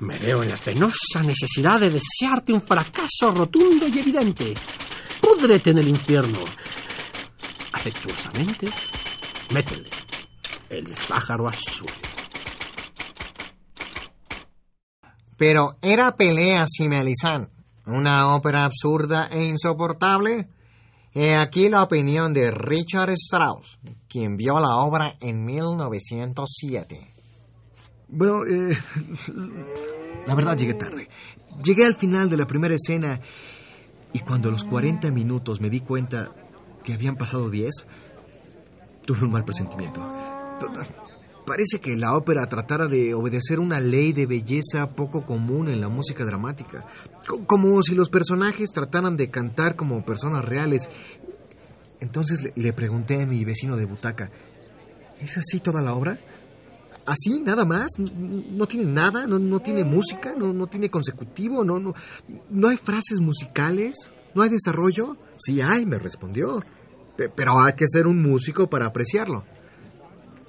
Me 0.00 0.18
veo 0.18 0.42
en 0.42 0.50
la 0.50 0.56
penosa 0.56 1.22
necesidad 1.22 1.80
de 1.80 1.90
desearte 1.90 2.52
un 2.52 2.60
fracaso 2.60 3.30
rotundo 3.30 3.86
y 3.88 3.98
evidente. 3.98 4.54
Púdrete 5.20 5.70
en 5.70 5.78
el 5.78 5.88
infierno. 5.88 6.40
Afectuosamente, 7.72 8.68
métele 9.52 9.88
el 10.68 10.94
pájaro 11.08 11.48
azul. 11.48 11.90
Pero 15.36 15.78
era 15.82 16.16
Peleas 16.16 16.70
y 16.78 16.88
Melisande, 16.88 17.50
una 17.86 18.34
ópera 18.34 18.64
absurda 18.64 19.28
e 19.30 19.44
insoportable. 19.44 20.48
He 21.14 21.36
aquí 21.36 21.68
la 21.68 21.84
opinión 21.84 22.34
de 22.34 22.50
Richard 22.50 23.10
Strauss, 23.10 23.78
quien 24.08 24.36
vio 24.36 24.58
la 24.58 24.78
obra 24.78 25.14
en 25.20 25.44
1907. 25.44 27.14
Bueno, 28.08 28.44
eh, 28.44 28.76
la 30.26 30.34
verdad 30.34 30.56
llegué 30.56 30.74
tarde. 30.74 31.08
Llegué 31.62 31.86
al 31.86 31.94
final 31.94 32.28
de 32.28 32.36
la 32.36 32.48
primera 32.48 32.74
escena 32.74 33.20
y 34.12 34.20
cuando 34.20 34.48
a 34.48 34.52
los 34.52 34.64
40 34.64 35.12
minutos 35.12 35.60
me 35.60 35.70
di 35.70 35.80
cuenta 35.80 36.32
que 36.82 36.94
habían 36.94 37.14
pasado 37.14 37.48
diez, 37.48 37.86
tuve 39.06 39.24
un 39.24 39.30
mal 39.30 39.44
presentimiento. 39.44 40.00
Parece 41.46 41.78
que 41.78 41.96
la 41.96 42.16
ópera 42.16 42.46
tratara 42.48 42.88
de 42.88 43.12
obedecer 43.12 43.60
una 43.60 43.78
ley 43.78 44.12
de 44.12 44.24
belleza 44.24 44.94
poco 44.94 45.24
común 45.24 45.68
en 45.68 45.80
la 45.80 45.88
música 45.88 46.24
dramática. 46.24 46.86
Como 47.46 47.82
si 47.82 47.94
los 47.94 48.08
personajes 48.08 48.70
trataran 48.72 49.16
de 49.16 49.30
cantar 49.30 49.76
como 49.76 50.04
personas 50.04 50.44
reales. 50.44 50.88
Entonces 52.00 52.52
le 52.54 52.72
pregunté 52.72 53.22
a 53.22 53.26
mi 53.26 53.44
vecino 53.44 53.76
de 53.76 53.84
butaca, 53.84 54.30
¿es 55.20 55.36
así 55.36 55.60
toda 55.60 55.82
la 55.82 55.94
obra? 55.94 56.18
¿Así? 57.06 57.40
¿Nada 57.40 57.66
más? 57.66 57.88
¿No 57.98 58.66
tiene 58.66 58.90
nada? 58.90 59.26
¿No, 59.26 59.60
tiene 59.60 59.84
música? 59.84 60.34
¿No, 60.36 60.54
¿No 60.54 60.66
tiene 60.66 60.90
consecutivo? 60.90 61.62
¿No, 61.62 61.78
no, 61.78 61.94
¿No 62.48 62.68
hay 62.68 62.78
frases 62.78 63.20
musicales? 63.20 64.08
¿No 64.34 64.42
hay 64.42 64.48
desarrollo? 64.48 65.18
Sí 65.38 65.60
hay, 65.60 65.84
me 65.84 65.98
respondió. 65.98 66.62
Pero 67.16 67.60
hay 67.60 67.74
que 67.74 67.86
ser 67.86 68.06
un 68.06 68.22
músico 68.22 68.68
para 68.68 68.86
apreciarlo. 68.86 69.44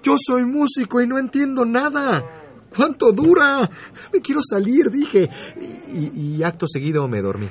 Yo 0.05 0.17
soy 0.23 0.45
músico 0.45 1.01
y 1.01 1.07
no 1.07 1.17
entiendo 1.17 1.65
nada. 1.65 2.23
¿Cuánto 2.75 3.11
dura? 3.11 3.67
Me 4.13 4.21
quiero 4.21 4.39
salir, 4.47 4.91
dije. 4.91 5.27
Y, 5.91 6.35
y 6.37 6.43
acto 6.43 6.67
seguido 6.67 7.07
me 7.07 7.23
dormí. 7.23 7.49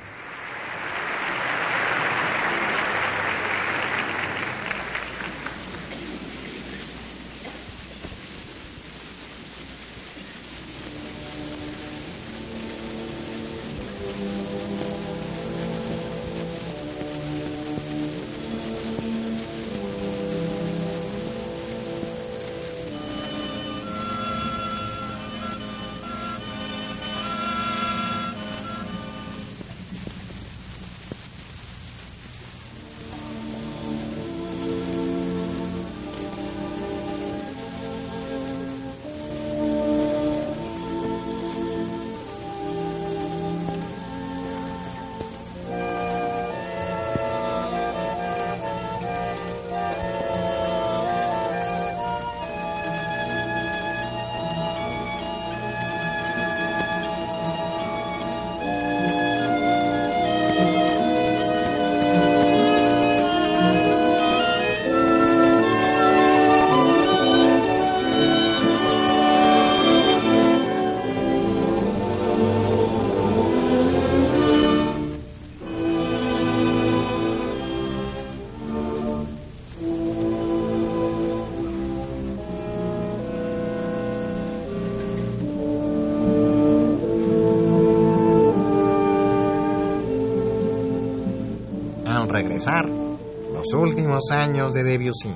Regresar 92.35 92.89
los 92.89 93.73
últimos 93.73 94.29
años 94.31 94.73
de 94.73 94.83
Debussy, 94.83 95.33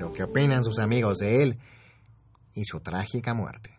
lo 0.00 0.10
que 0.14 0.22
opinan 0.22 0.64
sus 0.64 0.78
amigos 0.78 1.18
de 1.18 1.42
él 1.42 1.58
y 2.54 2.64
su 2.64 2.80
trágica 2.80 3.34
muerte. 3.34 3.76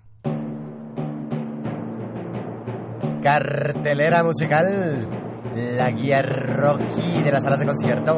Cartelera 3.23 4.23
musical, 4.23 5.09
la 5.55 5.89
guía 5.89 6.21
rojí 6.21 7.23
de 7.23 7.31
las 7.31 7.43
salas 7.43 7.59
de 7.59 7.65
concierto. 7.65 8.15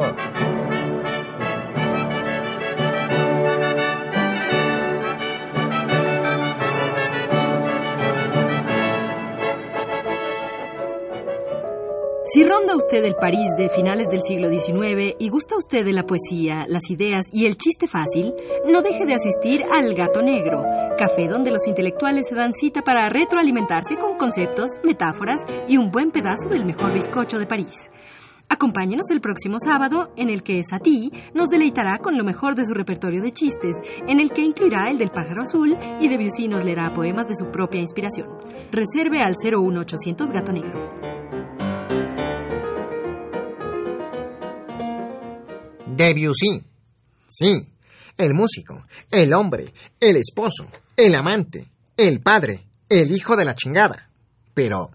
Si 12.30 12.44
ronda 12.44 12.76
usted 12.76 13.02
el 13.06 13.14
París 13.14 13.48
de 13.56 13.70
finales 13.70 14.08
del 14.10 14.22
siglo 14.22 14.50
XIX 14.50 15.16
y 15.18 15.30
gusta 15.30 15.56
usted 15.56 15.82
de 15.82 15.94
la 15.94 16.04
poesía, 16.04 16.66
las 16.68 16.90
ideas 16.90 17.24
y 17.32 17.46
el 17.46 17.56
chiste 17.56 17.88
fácil, 17.88 18.34
no 18.70 18.82
deje 18.82 19.06
de 19.06 19.14
asistir 19.14 19.64
al 19.72 19.94
Gato 19.94 20.20
Negro, 20.20 20.62
café 20.98 21.26
donde 21.26 21.50
los 21.50 21.66
intelectuales 21.66 22.26
se 22.28 22.34
dan 22.34 22.52
cita 22.52 22.82
para 22.82 23.08
retroalimentarse 23.08 23.96
con 23.96 24.18
conceptos, 24.18 24.78
metáforas 24.84 25.40
y 25.68 25.78
un 25.78 25.90
buen 25.90 26.10
pedazo 26.10 26.50
del 26.50 26.66
mejor 26.66 26.92
bizcocho 26.92 27.38
de 27.38 27.46
París. 27.46 27.88
Acompáñenos 28.50 29.10
el 29.10 29.22
próximo 29.22 29.56
sábado, 29.58 30.12
en 30.16 30.28
el 30.28 30.42
que 30.42 30.62
Satie 30.64 31.10
nos 31.32 31.48
deleitará 31.48 31.96
con 31.96 32.18
lo 32.18 32.24
mejor 32.24 32.56
de 32.56 32.66
su 32.66 32.74
repertorio 32.74 33.22
de 33.22 33.32
chistes, 33.32 33.78
en 34.06 34.20
el 34.20 34.32
que 34.32 34.42
incluirá 34.42 34.90
el 34.90 34.98
del 34.98 35.10
pájaro 35.10 35.44
azul 35.44 35.78
y 35.98 36.08
Debussy 36.08 36.46
nos 36.46 36.62
leerá 36.62 36.92
poemas 36.92 37.26
de 37.26 37.36
su 37.36 37.50
propia 37.50 37.80
inspiración. 37.80 38.28
Reserve 38.70 39.22
al 39.22 39.34
01800 39.42 40.30
Gato 40.30 40.52
Negro. 40.52 40.97
Debussy. 45.98 46.62
Sí, 47.26 47.66
el 48.16 48.32
músico, 48.32 48.86
el 49.10 49.34
hombre, 49.34 49.74
el 49.98 50.16
esposo, 50.16 50.68
el 50.96 51.14
amante, 51.16 51.66
el 51.96 52.20
padre, 52.20 52.64
el 52.88 53.10
hijo 53.10 53.36
de 53.36 53.44
la 53.44 53.56
chingada. 53.56 54.08
Pero, 54.54 54.92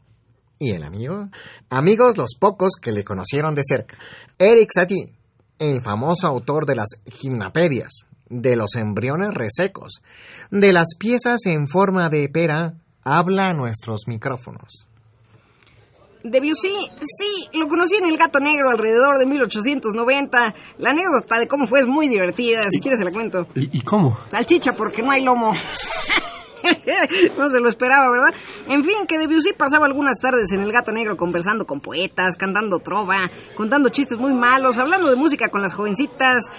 ¿y 0.57 0.71
el 0.71 0.83
amigo? 0.83 1.29
Amigos 1.69 2.17
los 2.17 2.35
pocos 2.39 2.75
que 2.81 2.93
le 2.93 3.03
conocieron 3.03 3.53
de 3.53 3.63
cerca. 3.67 3.97
Eric 4.39 4.69
Satie, 4.73 5.13
el 5.59 5.81
famoso 5.81 6.27
autor 6.27 6.65
de 6.65 6.75
las 6.75 6.89
gimnapedias, 7.05 8.05
de 8.29 8.55
los 8.55 8.75
embriones 8.75 9.33
resecos, 9.33 10.01
de 10.51 10.71
las 10.71 10.95
piezas 10.97 11.45
en 11.45 11.67
forma 11.67 12.09
de 12.09 12.29
pera, 12.29 12.75
habla 13.03 13.49
a 13.49 13.53
nuestros 13.53 14.07
micrófonos. 14.07 14.87
Debussy, 16.23 16.73
sí, 17.01 17.49
lo 17.59 17.67
conocí 17.67 17.95
en 17.95 18.05
El 18.05 18.17
Gato 18.17 18.39
Negro 18.39 18.69
alrededor 18.69 19.17
de 19.19 19.25
1890. 19.25 20.55
La 20.77 20.91
anécdota 20.91 21.37
de 21.37 21.49
cómo 21.49 21.67
fue 21.67 21.81
es 21.81 21.85
muy 21.85 22.07
divertida, 22.07 22.61
si 22.69 22.79
quieres 22.79 22.99
se 22.99 23.05
la 23.05 23.11
cuento. 23.11 23.45
¿Y, 23.55 23.81
cómo? 23.81 24.17
Salchicha, 24.29 24.73
porque 24.73 25.03
no 25.03 25.11
hay 25.11 25.25
lomo. 25.25 25.53
no 27.37 27.49
se 27.49 27.59
lo 27.59 27.67
esperaba, 27.67 28.09
¿verdad? 28.09 28.33
En 28.67 28.85
fin, 28.85 29.05
que 29.05 29.19
Debussy 29.19 29.51
pasaba 29.51 29.85
algunas 29.85 30.17
tardes 30.21 30.49
en 30.53 30.61
El 30.61 30.71
Gato 30.71 30.93
Negro 30.93 31.17
conversando 31.17 31.65
con 31.65 31.81
poetas, 31.81 32.37
cantando 32.37 32.79
trova, 32.79 33.29
contando 33.55 33.89
chistes 33.89 34.17
muy 34.17 34.33
malos, 34.33 34.77
hablando 34.77 35.09
de 35.09 35.17
música 35.17 35.49
con 35.49 35.61
las 35.61 35.73
jovencitas 35.73 36.51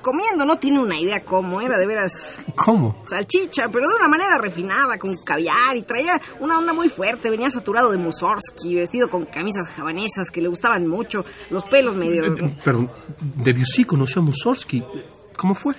comiendo, 0.00 0.44
no 0.44 0.58
tiene 0.58 0.80
una 0.80 0.98
idea 0.98 1.22
cómo, 1.22 1.60
era 1.60 1.78
de 1.78 1.86
veras. 1.86 2.38
¿Cómo? 2.54 2.96
Salchicha, 3.06 3.68
pero 3.68 3.88
de 3.88 3.94
una 3.96 4.08
manera 4.08 4.38
refinada, 4.40 4.98
con 4.98 5.16
caviar 5.24 5.76
y 5.76 5.82
traía 5.82 6.20
una 6.40 6.58
onda 6.58 6.72
muy 6.72 6.88
fuerte. 6.88 7.30
Venía 7.30 7.50
saturado 7.50 7.90
de 7.90 7.98
Mussorgsky, 7.98 8.74
vestido 8.74 9.08
con 9.08 9.24
camisas 9.26 9.68
javanesas 9.68 10.30
que 10.30 10.40
le 10.40 10.48
gustaban 10.48 10.86
mucho, 10.86 11.24
los 11.50 11.64
pelos 11.64 11.94
medio. 11.96 12.24
Eh, 12.24 12.54
pero 12.64 12.88
Debussy 13.20 13.84
conoció 13.84 14.22
a 14.22 14.24
Mussorgsky. 14.24 14.82
¿Cómo 15.36 15.54
fue? 15.54 15.74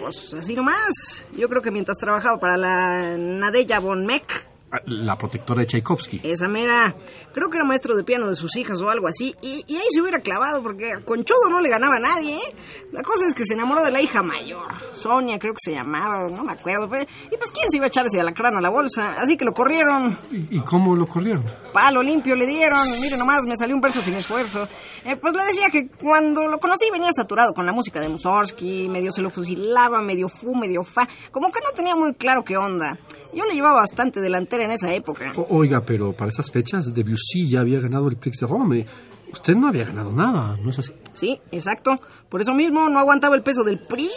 Pues 0.00 0.32
así 0.34 0.54
nomás. 0.54 1.26
Yo 1.36 1.48
creo 1.48 1.62
que 1.62 1.70
mientras 1.70 1.98
trabajaba 1.98 2.38
para 2.38 2.56
la 2.56 3.16
Nadella 3.18 3.80
von 3.80 4.06
Meck, 4.06 4.44
la 4.86 5.16
protectora 5.16 5.60
de 5.60 5.66
Tchaikovsky. 5.66 6.20
Esa 6.22 6.48
mera. 6.48 6.94
Creo 7.32 7.48
que 7.50 7.56
era 7.56 7.64
maestro 7.64 7.96
de 7.96 8.04
piano 8.04 8.28
de 8.28 8.34
sus 8.34 8.56
hijas 8.56 8.80
o 8.80 8.90
algo 8.90 9.08
así. 9.08 9.34
Y, 9.42 9.64
ahí 9.68 9.86
se 9.90 10.00
hubiera 10.00 10.20
clavado 10.20 10.62
porque 10.62 10.92
con 11.04 11.24
Chodo 11.24 11.48
no 11.50 11.60
le 11.60 11.68
ganaba 11.68 11.96
a 11.96 12.00
nadie, 12.00 12.36
¿eh? 12.36 12.54
La 12.92 13.02
cosa 13.02 13.26
es 13.26 13.34
que 13.34 13.44
se 13.44 13.54
enamoró 13.54 13.82
de 13.82 13.90
la 13.90 14.02
hija 14.02 14.22
mayor. 14.22 14.66
Sonia 14.92 15.38
creo 15.38 15.54
que 15.54 15.60
se 15.62 15.72
llamaba, 15.72 16.28
no 16.28 16.44
me 16.44 16.52
acuerdo. 16.52 16.86
y 16.86 17.36
pues 17.36 17.50
quién 17.50 17.70
se 17.70 17.76
iba 17.76 17.86
a 17.86 17.88
echarse 17.88 18.20
a 18.20 18.24
la 18.24 18.32
crana 18.32 18.58
a 18.58 18.62
la 18.62 18.70
bolsa. 18.70 19.16
Así 19.18 19.36
que 19.36 19.44
lo 19.44 19.52
corrieron. 19.52 20.18
¿Y, 20.30 20.60
cómo 20.60 20.94
lo 20.96 21.06
corrieron? 21.06 21.44
Palo 21.72 22.02
limpio 22.02 22.34
le 22.34 22.46
dieron. 22.46 22.90
Mire 23.00 23.16
nomás, 23.16 23.44
me 23.44 23.56
salió 23.56 23.74
un 23.74 23.80
verso 23.80 24.02
sin 24.02 24.14
esfuerzo. 24.14 24.68
Eh, 25.04 25.16
pues 25.16 25.34
le 25.34 25.44
decía 25.44 25.68
que 25.70 25.88
cuando 25.88 26.46
lo 26.48 26.58
conocí 26.58 26.90
venía 26.90 27.12
saturado 27.12 27.54
con 27.54 27.64
la 27.64 27.72
música 27.72 28.00
de 28.00 28.08
Mussorgsky. 28.08 28.88
Medio 28.88 29.12
se 29.12 29.22
lo 29.22 29.30
fusilaba, 29.30 30.02
medio 30.02 30.28
fu, 30.28 30.54
medio 30.54 30.82
fa. 30.82 31.08
Como 31.30 31.50
que 31.50 31.60
no 31.60 31.70
tenía 31.74 31.94
muy 31.94 32.14
claro 32.14 32.42
qué 32.44 32.56
onda. 32.56 32.98
Yo 33.32 33.44
le 33.44 33.54
llevaba 33.54 33.80
bastante 33.80 34.20
delantera 34.20 34.64
en 34.64 34.72
esa 34.72 34.92
época. 34.94 35.32
O- 35.36 35.58
oiga, 35.58 35.82
pero 35.84 36.12
para 36.12 36.30
esas 36.30 36.50
fechas 36.50 36.92
Debussy 36.94 37.48
ya 37.48 37.60
había 37.60 37.80
ganado 37.80 38.08
el 38.08 38.16
Prix 38.16 38.38
de 38.40 38.46
Rome. 38.46 38.86
Usted 39.32 39.54
no 39.54 39.68
había 39.68 39.84
ganado 39.84 40.10
nada, 40.12 40.56
¿no 40.62 40.70
es 40.70 40.78
así? 40.78 40.92
Sí, 41.14 41.38
exacto. 41.52 41.94
Por 42.28 42.40
eso 42.40 42.54
mismo 42.54 42.88
no 42.88 42.98
aguantaba 42.98 43.36
el 43.36 43.42
peso 43.42 43.62
del 43.62 43.78
PRI. 43.78 44.08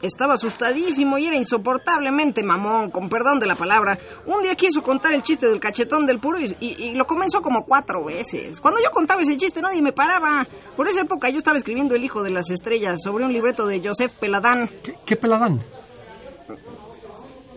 Estaba 0.00 0.34
asustadísimo 0.34 1.16
y 1.16 1.26
era 1.26 1.36
insoportablemente 1.36 2.42
mamón, 2.42 2.90
con 2.90 3.08
perdón 3.08 3.38
de 3.38 3.46
la 3.46 3.54
palabra. 3.54 3.96
Un 4.26 4.42
día 4.42 4.56
quiso 4.56 4.82
contar 4.82 5.12
el 5.12 5.22
chiste 5.22 5.46
del 5.46 5.60
cachetón 5.60 6.06
del 6.06 6.18
puro 6.18 6.40
y, 6.40 6.56
y- 6.58 6.82
y 6.88 6.94
lo 6.94 7.06
comenzó 7.06 7.40
como 7.40 7.64
cuatro 7.64 8.04
veces. 8.04 8.60
Cuando 8.60 8.80
yo 8.82 8.90
contaba 8.90 9.22
ese 9.22 9.36
chiste 9.36 9.62
nadie 9.62 9.80
me 9.80 9.92
paraba. 9.92 10.44
Por 10.76 10.88
esa 10.88 11.02
época 11.02 11.28
yo 11.30 11.38
estaba 11.38 11.56
escribiendo 11.56 11.94
El 11.94 12.02
Hijo 12.02 12.22
de 12.24 12.30
las 12.30 12.50
Estrellas 12.50 13.00
sobre 13.02 13.24
un 13.24 13.32
libreto 13.32 13.64
de 13.66 13.80
Joseph 13.80 14.12
Peladán. 14.18 14.68
¿Qué 15.06 15.14
peladán? 15.16 15.60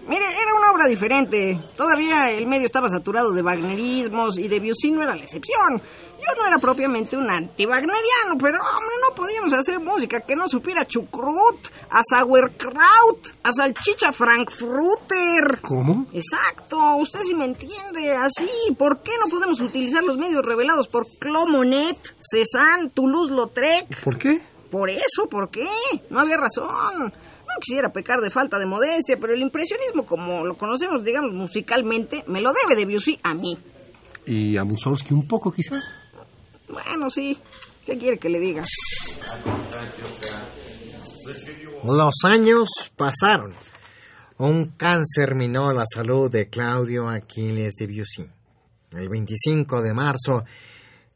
Mire, 0.07 0.25
era 0.25 0.53
una 0.55 0.71
obra 0.71 0.87
diferente. 0.87 1.59
Todavía 1.75 2.31
el 2.31 2.45
medio 2.45 2.65
estaba 2.65 2.89
saturado 2.89 3.31
de 3.31 3.41
wagnerismos 3.41 4.37
y 4.37 4.47
Debussy 4.47 4.91
no 4.91 5.01
era 5.01 5.15
la 5.15 5.23
excepción. 5.23 5.81
Yo 6.17 6.41
no 6.41 6.47
era 6.47 6.57
propiamente 6.57 7.17
un 7.17 7.29
anti-wagneriano, 7.29 8.37
pero 8.39 8.57
hombre, 8.59 8.95
no 9.07 9.15
podíamos 9.15 9.53
hacer 9.53 9.79
música 9.79 10.21
que 10.21 10.35
no 10.35 10.47
supiera 10.47 10.85
chucrut, 10.85 11.57
a 11.89 12.01
sauerkraut, 12.09 13.27
a 13.43 13.51
salchicha 13.51 14.11
frankfurter. 14.11 15.59
¿Cómo? 15.61 16.07
Exacto, 16.13 16.95
usted 16.95 17.21
sí 17.23 17.35
me 17.35 17.45
entiende. 17.45 18.15
Así, 18.15 18.47
¿por 18.77 19.01
qué 19.01 19.11
no 19.23 19.29
podemos 19.29 19.59
utilizar 19.59 20.03
los 20.03 20.17
medios 20.17 20.43
revelados 20.43 20.87
por 20.87 21.05
Clomonet, 21.19 21.97
Cézanne, 22.19 22.89
Toulouse-Lautrec? 22.89 24.03
¿Por 24.03 24.17
qué? 24.17 24.41
Por 24.71 24.89
eso, 24.89 25.27
¿por 25.29 25.49
qué? 25.49 25.67
No 26.09 26.21
había 26.21 26.37
razón. 26.37 27.13
No 27.55 27.61
quisiera 27.61 27.89
pecar 27.89 28.19
de 28.19 28.29
falta 28.29 28.59
de 28.59 28.65
modestia, 28.65 29.17
pero 29.19 29.33
el 29.33 29.41
impresionismo, 29.41 30.05
como 30.05 30.45
lo 30.45 30.57
conocemos, 30.57 31.05
digamos, 31.05 31.31
musicalmente, 31.31 32.25
me 32.27 32.41
lo 32.41 32.51
debe 32.51 32.75
Debussy 32.75 33.17
a 33.23 33.33
mí. 33.33 33.57
Y 34.25 34.57
a 34.57 34.65
Mussorgsky 34.65 35.13
un 35.13 35.25
poco, 35.25 35.53
quizá. 35.53 35.81
Bueno, 36.67 37.09
sí. 37.09 37.37
¿Qué 37.85 37.97
quiere 37.97 38.17
que 38.17 38.27
le 38.27 38.39
diga? 38.39 38.61
Los 41.85 42.15
años 42.25 42.67
pasaron. 42.97 43.53
Un 44.37 44.73
cáncer 44.75 45.33
minó 45.33 45.71
la 45.71 45.85
salud 45.85 46.29
de 46.29 46.49
Claudio 46.49 47.07
Aquiles 47.07 47.75
Debussy. 47.75 48.27
El 48.91 49.07
25 49.07 49.81
de 49.81 49.93
marzo 49.93 50.43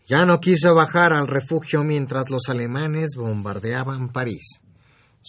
ya 0.05 0.23
no 0.23 0.39
quiso 0.39 0.73
bajar 0.73 1.11
al 1.11 1.27
refugio 1.27 1.83
mientras 1.83 2.29
los 2.29 2.47
alemanes 2.47 3.15
bombardeaban 3.17 4.13
París. 4.13 4.61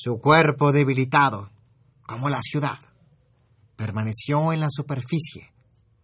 Su 0.03 0.19
cuerpo 0.19 0.73
debilitado, 0.73 1.51
como 2.07 2.31
la 2.31 2.41
ciudad, 2.41 2.79
permaneció 3.77 4.51
en 4.55 4.61
la 4.61 4.69
superficie, 4.71 5.53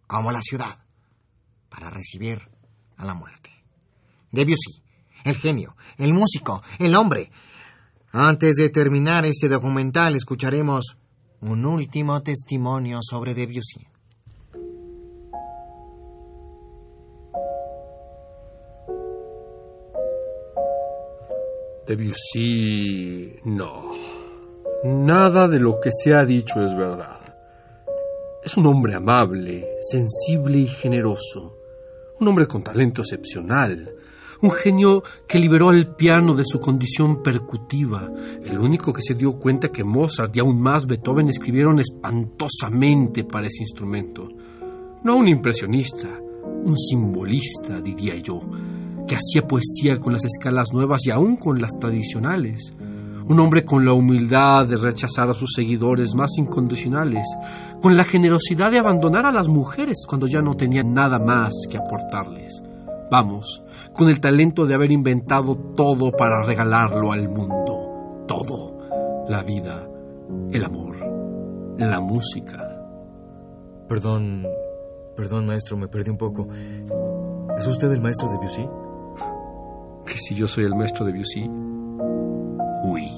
como 0.06 0.32
la 0.32 0.42
ciudad, 0.42 0.84
para 1.70 1.88
recibir 1.88 2.46
a 2.98 3.06
la 3.06 3.14
muerte. 3.14 3.48
Debussy, 4.32 4.82
el 5.24 5.38
genio, 5.38 5.76
el 5.96 6.12
músico, 6.12 6.62
el 6.78 6.94
hombre. 6.94 7.30
Antes 8.12 8.56
de 8.56 8.68
terminar 8.68 9.24
este 9.24 9.48
documental, 9.48 10.14
escucharemos 10.14 10.98
un 11.40 11.64
último 11.64 12.22
testimonio 12.22 12.98
sobre 13.00 13.32
Debussy. 13.32 13.88
Debussy... 21.86 23.40
no. 23.44 23.90
Nada 24.84 25.46
de 25.46 25.60
lo 25.60 25.78
que 25.80 25.90
se 25.92 26.14
ha 26.14 26.24
dicho 26.24 26.60
es 26.60 26.76
verdad. 26.76 27.20
Es 28.42 28.56
un 28.56 28.66
hombre 28.66 28.94
amable, 28.94 29.64
sensible 29.80 30.58
y 30.58 30.66
generoso. 30.66 31.56
Un 32.18 32.28
hombre 32.28 32.48
con 32.48 32.64
talento 32.64 33.02
excepcional. 33.02 33.94
Un 34.42 34.50
genio 34.50 35.02
que 35.28 35.38
liberó 35.38 35.68
al 35.68 35.94
piano 35.94 36.34
de 36.34 36.44
su 36.44 36.58
condición 36.58 37.22
percutiva. 37.22 38.10
El 38.44 38.58
único 38.58 38.92
que 38.92 39.02
se 39.02 39.14
dio 39.14 39.38
cuenta 39.38 39.68
que 39.68 39.84
Mozart 39.84 40.36
y 40.36 40.40
aún 40.40 40.60
más 40.60 40.86
Beethoven 40.86 41.28
escribieron 41.28 41.78
espantosamente 41.78 43.24
para 43.24 43.46
ese 43.46 43.62
instrumento. 43.62 44.28
No 45.04 45.16
un 45.16 45.28
impresionista, 45.28 46.20
un 46.64 46.76
simbolista, 46.76 47.80
diría 47.80 48.16
yo, 48.16 48.40
que 49.06 49.16
hacía 49.16 49.46
poesía 49.46 49.98
con 49.98 50.12
las 50.12 50.24
escalas 50.24 50.72
nuevas 50.72 51.06
y 51.06 51.10
aún 51.10 51.36
con 51.36 51.58
las 51.58 51.72
tradicionales. 51.78 52.74
Un 53.28 53.40
hombre 53.40 53.64
con 53.64 53.84
la 53.84 53.92
humildad 53.92 54.66
de 54.68 54.76
rechazar 54.76 55.28
a 55.28 55.34
sus 55.34 55.52
seguidores 55.54 56.14
más 56.14 56.30
incondicionales, 56.38 57.24
con 57.82 57.96
la 57.96 58.04
generosidad 58.04 58.70
de 58.70 58.78
abandonar 58.78 59.26
a 59.26 59.32
las 59.32 59.48
mujeres 59.48 60.04
cuando 60.06 60.26
ya 60.26 60.40
no 60.40 60.54
tenían 60.54 60.92
nada 60.92 61.18
más 61.18 61.52
que 61.68 61.76
aportarles. 61.76 62.62
Vamos, 63.10 63.62
con 63.92 64.08
el 64.08 64.20
talento 64.20 64.66
de 64.66 64.74
haber 64.74 64.92
inventado 64.92 65.56
todo 65.76 66.10
para 66.12 66.44
regalarlo 66.44 67.12
al 67.12 67.28
mundo. 67.28 68.24
Todo. 68.26 68.76
La 69.28 69.42
vida, 69.42 69.88
el 70.52 70.64
amor, 70.64 70.96
la 71.78 72.00
música. 72.00 72.76
Perdón, 73.88 74.46
perdón 75.16 75.46
maestro, 75.46 75.76
me 75.76 75.88
perdí 75.88 76.10
un 76.10 76.16
poco. 76.16 76.46
¿Es 77.58 77.66
usted 77.66 77.90
el 77.90 78.00
maestro 78.00 78.28
de 78.28 78.34
Debussy? 78.34 78.68
Que 80.06 80.18
si 80.18 80.34
yo 80.34 80.46
soy 80.46 80.64
el 80.64 80.74
maestro 80.74 81.04
de 81.04 81.12
Debussy. 81.12 81.48
Uy. 82.84 83.10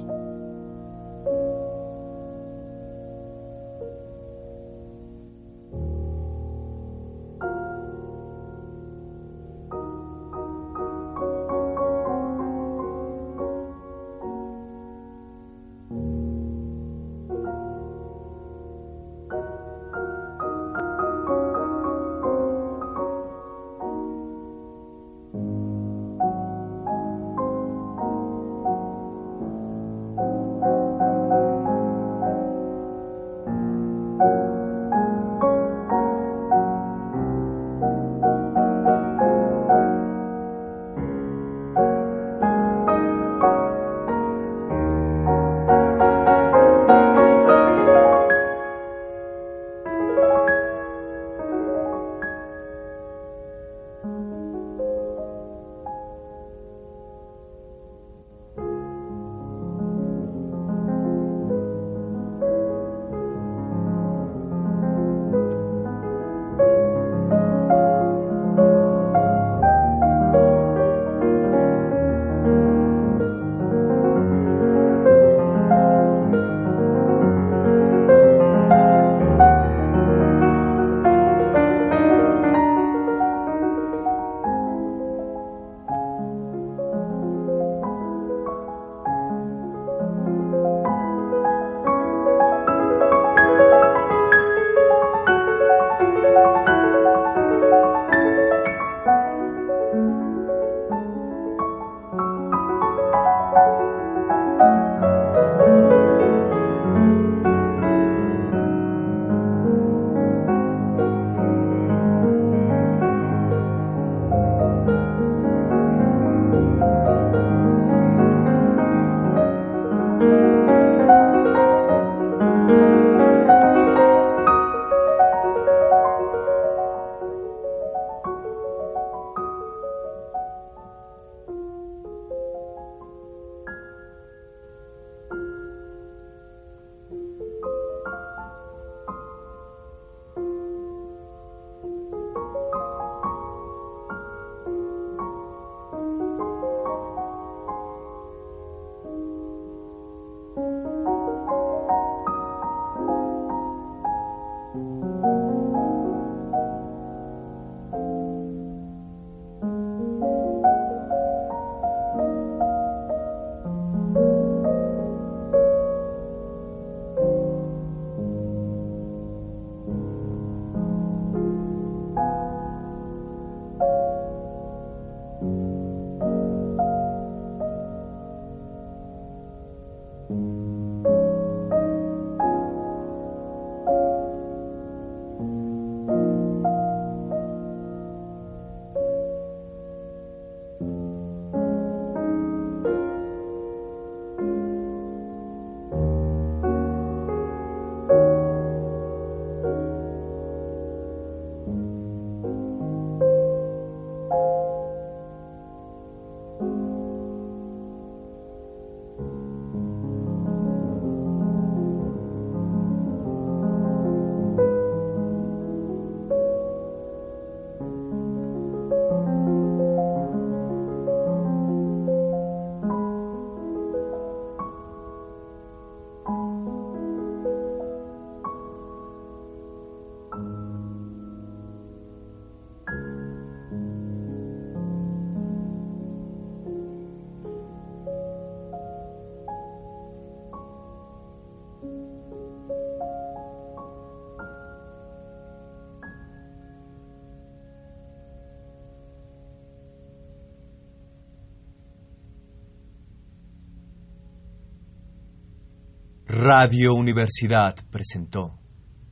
Radio 256.51 256.95
Universidad 256.95 257.75
presentó 257.91 258.59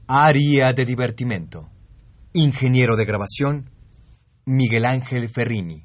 Área 0.07 0.73
de 0.73 0.87
Divertimento. 0.87 1.69
Ingeniero 2.33 2.97
de 2.97 3.05
grabación, 3.05 3.71
Miguel 4.47 4.87
Ángel 4.87 5.29
Ferrini. 5.29 5.85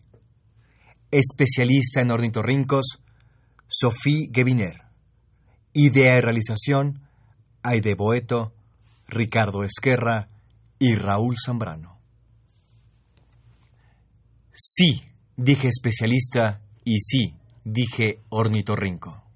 Especialista 1.11 1.99
en 1.99 2.11
ornitorrincos, 2.11 3.01
Sophie 3.67 4.29
Geviner. 4.33 4.83
Idea 5.73 6.19
y 6.19 6.21
realización, 6.21 7.01
Aide 7.63 7.95
Boeto, 7.95 8.53
Ricardo 9.09 9.65
Esquerra 9.65 10.29
y 10.79 10.95
Raúl 10.95 11.35
Zambrano. 11.37 11.99
Sí, 14.53 15.01
dije 15.35 15.67
especialista 15.67 16.61
y 16.85 17.01
sí, 17.01 17.35
dije 17.65 18.21
ornitorrinco. 18.29 19.30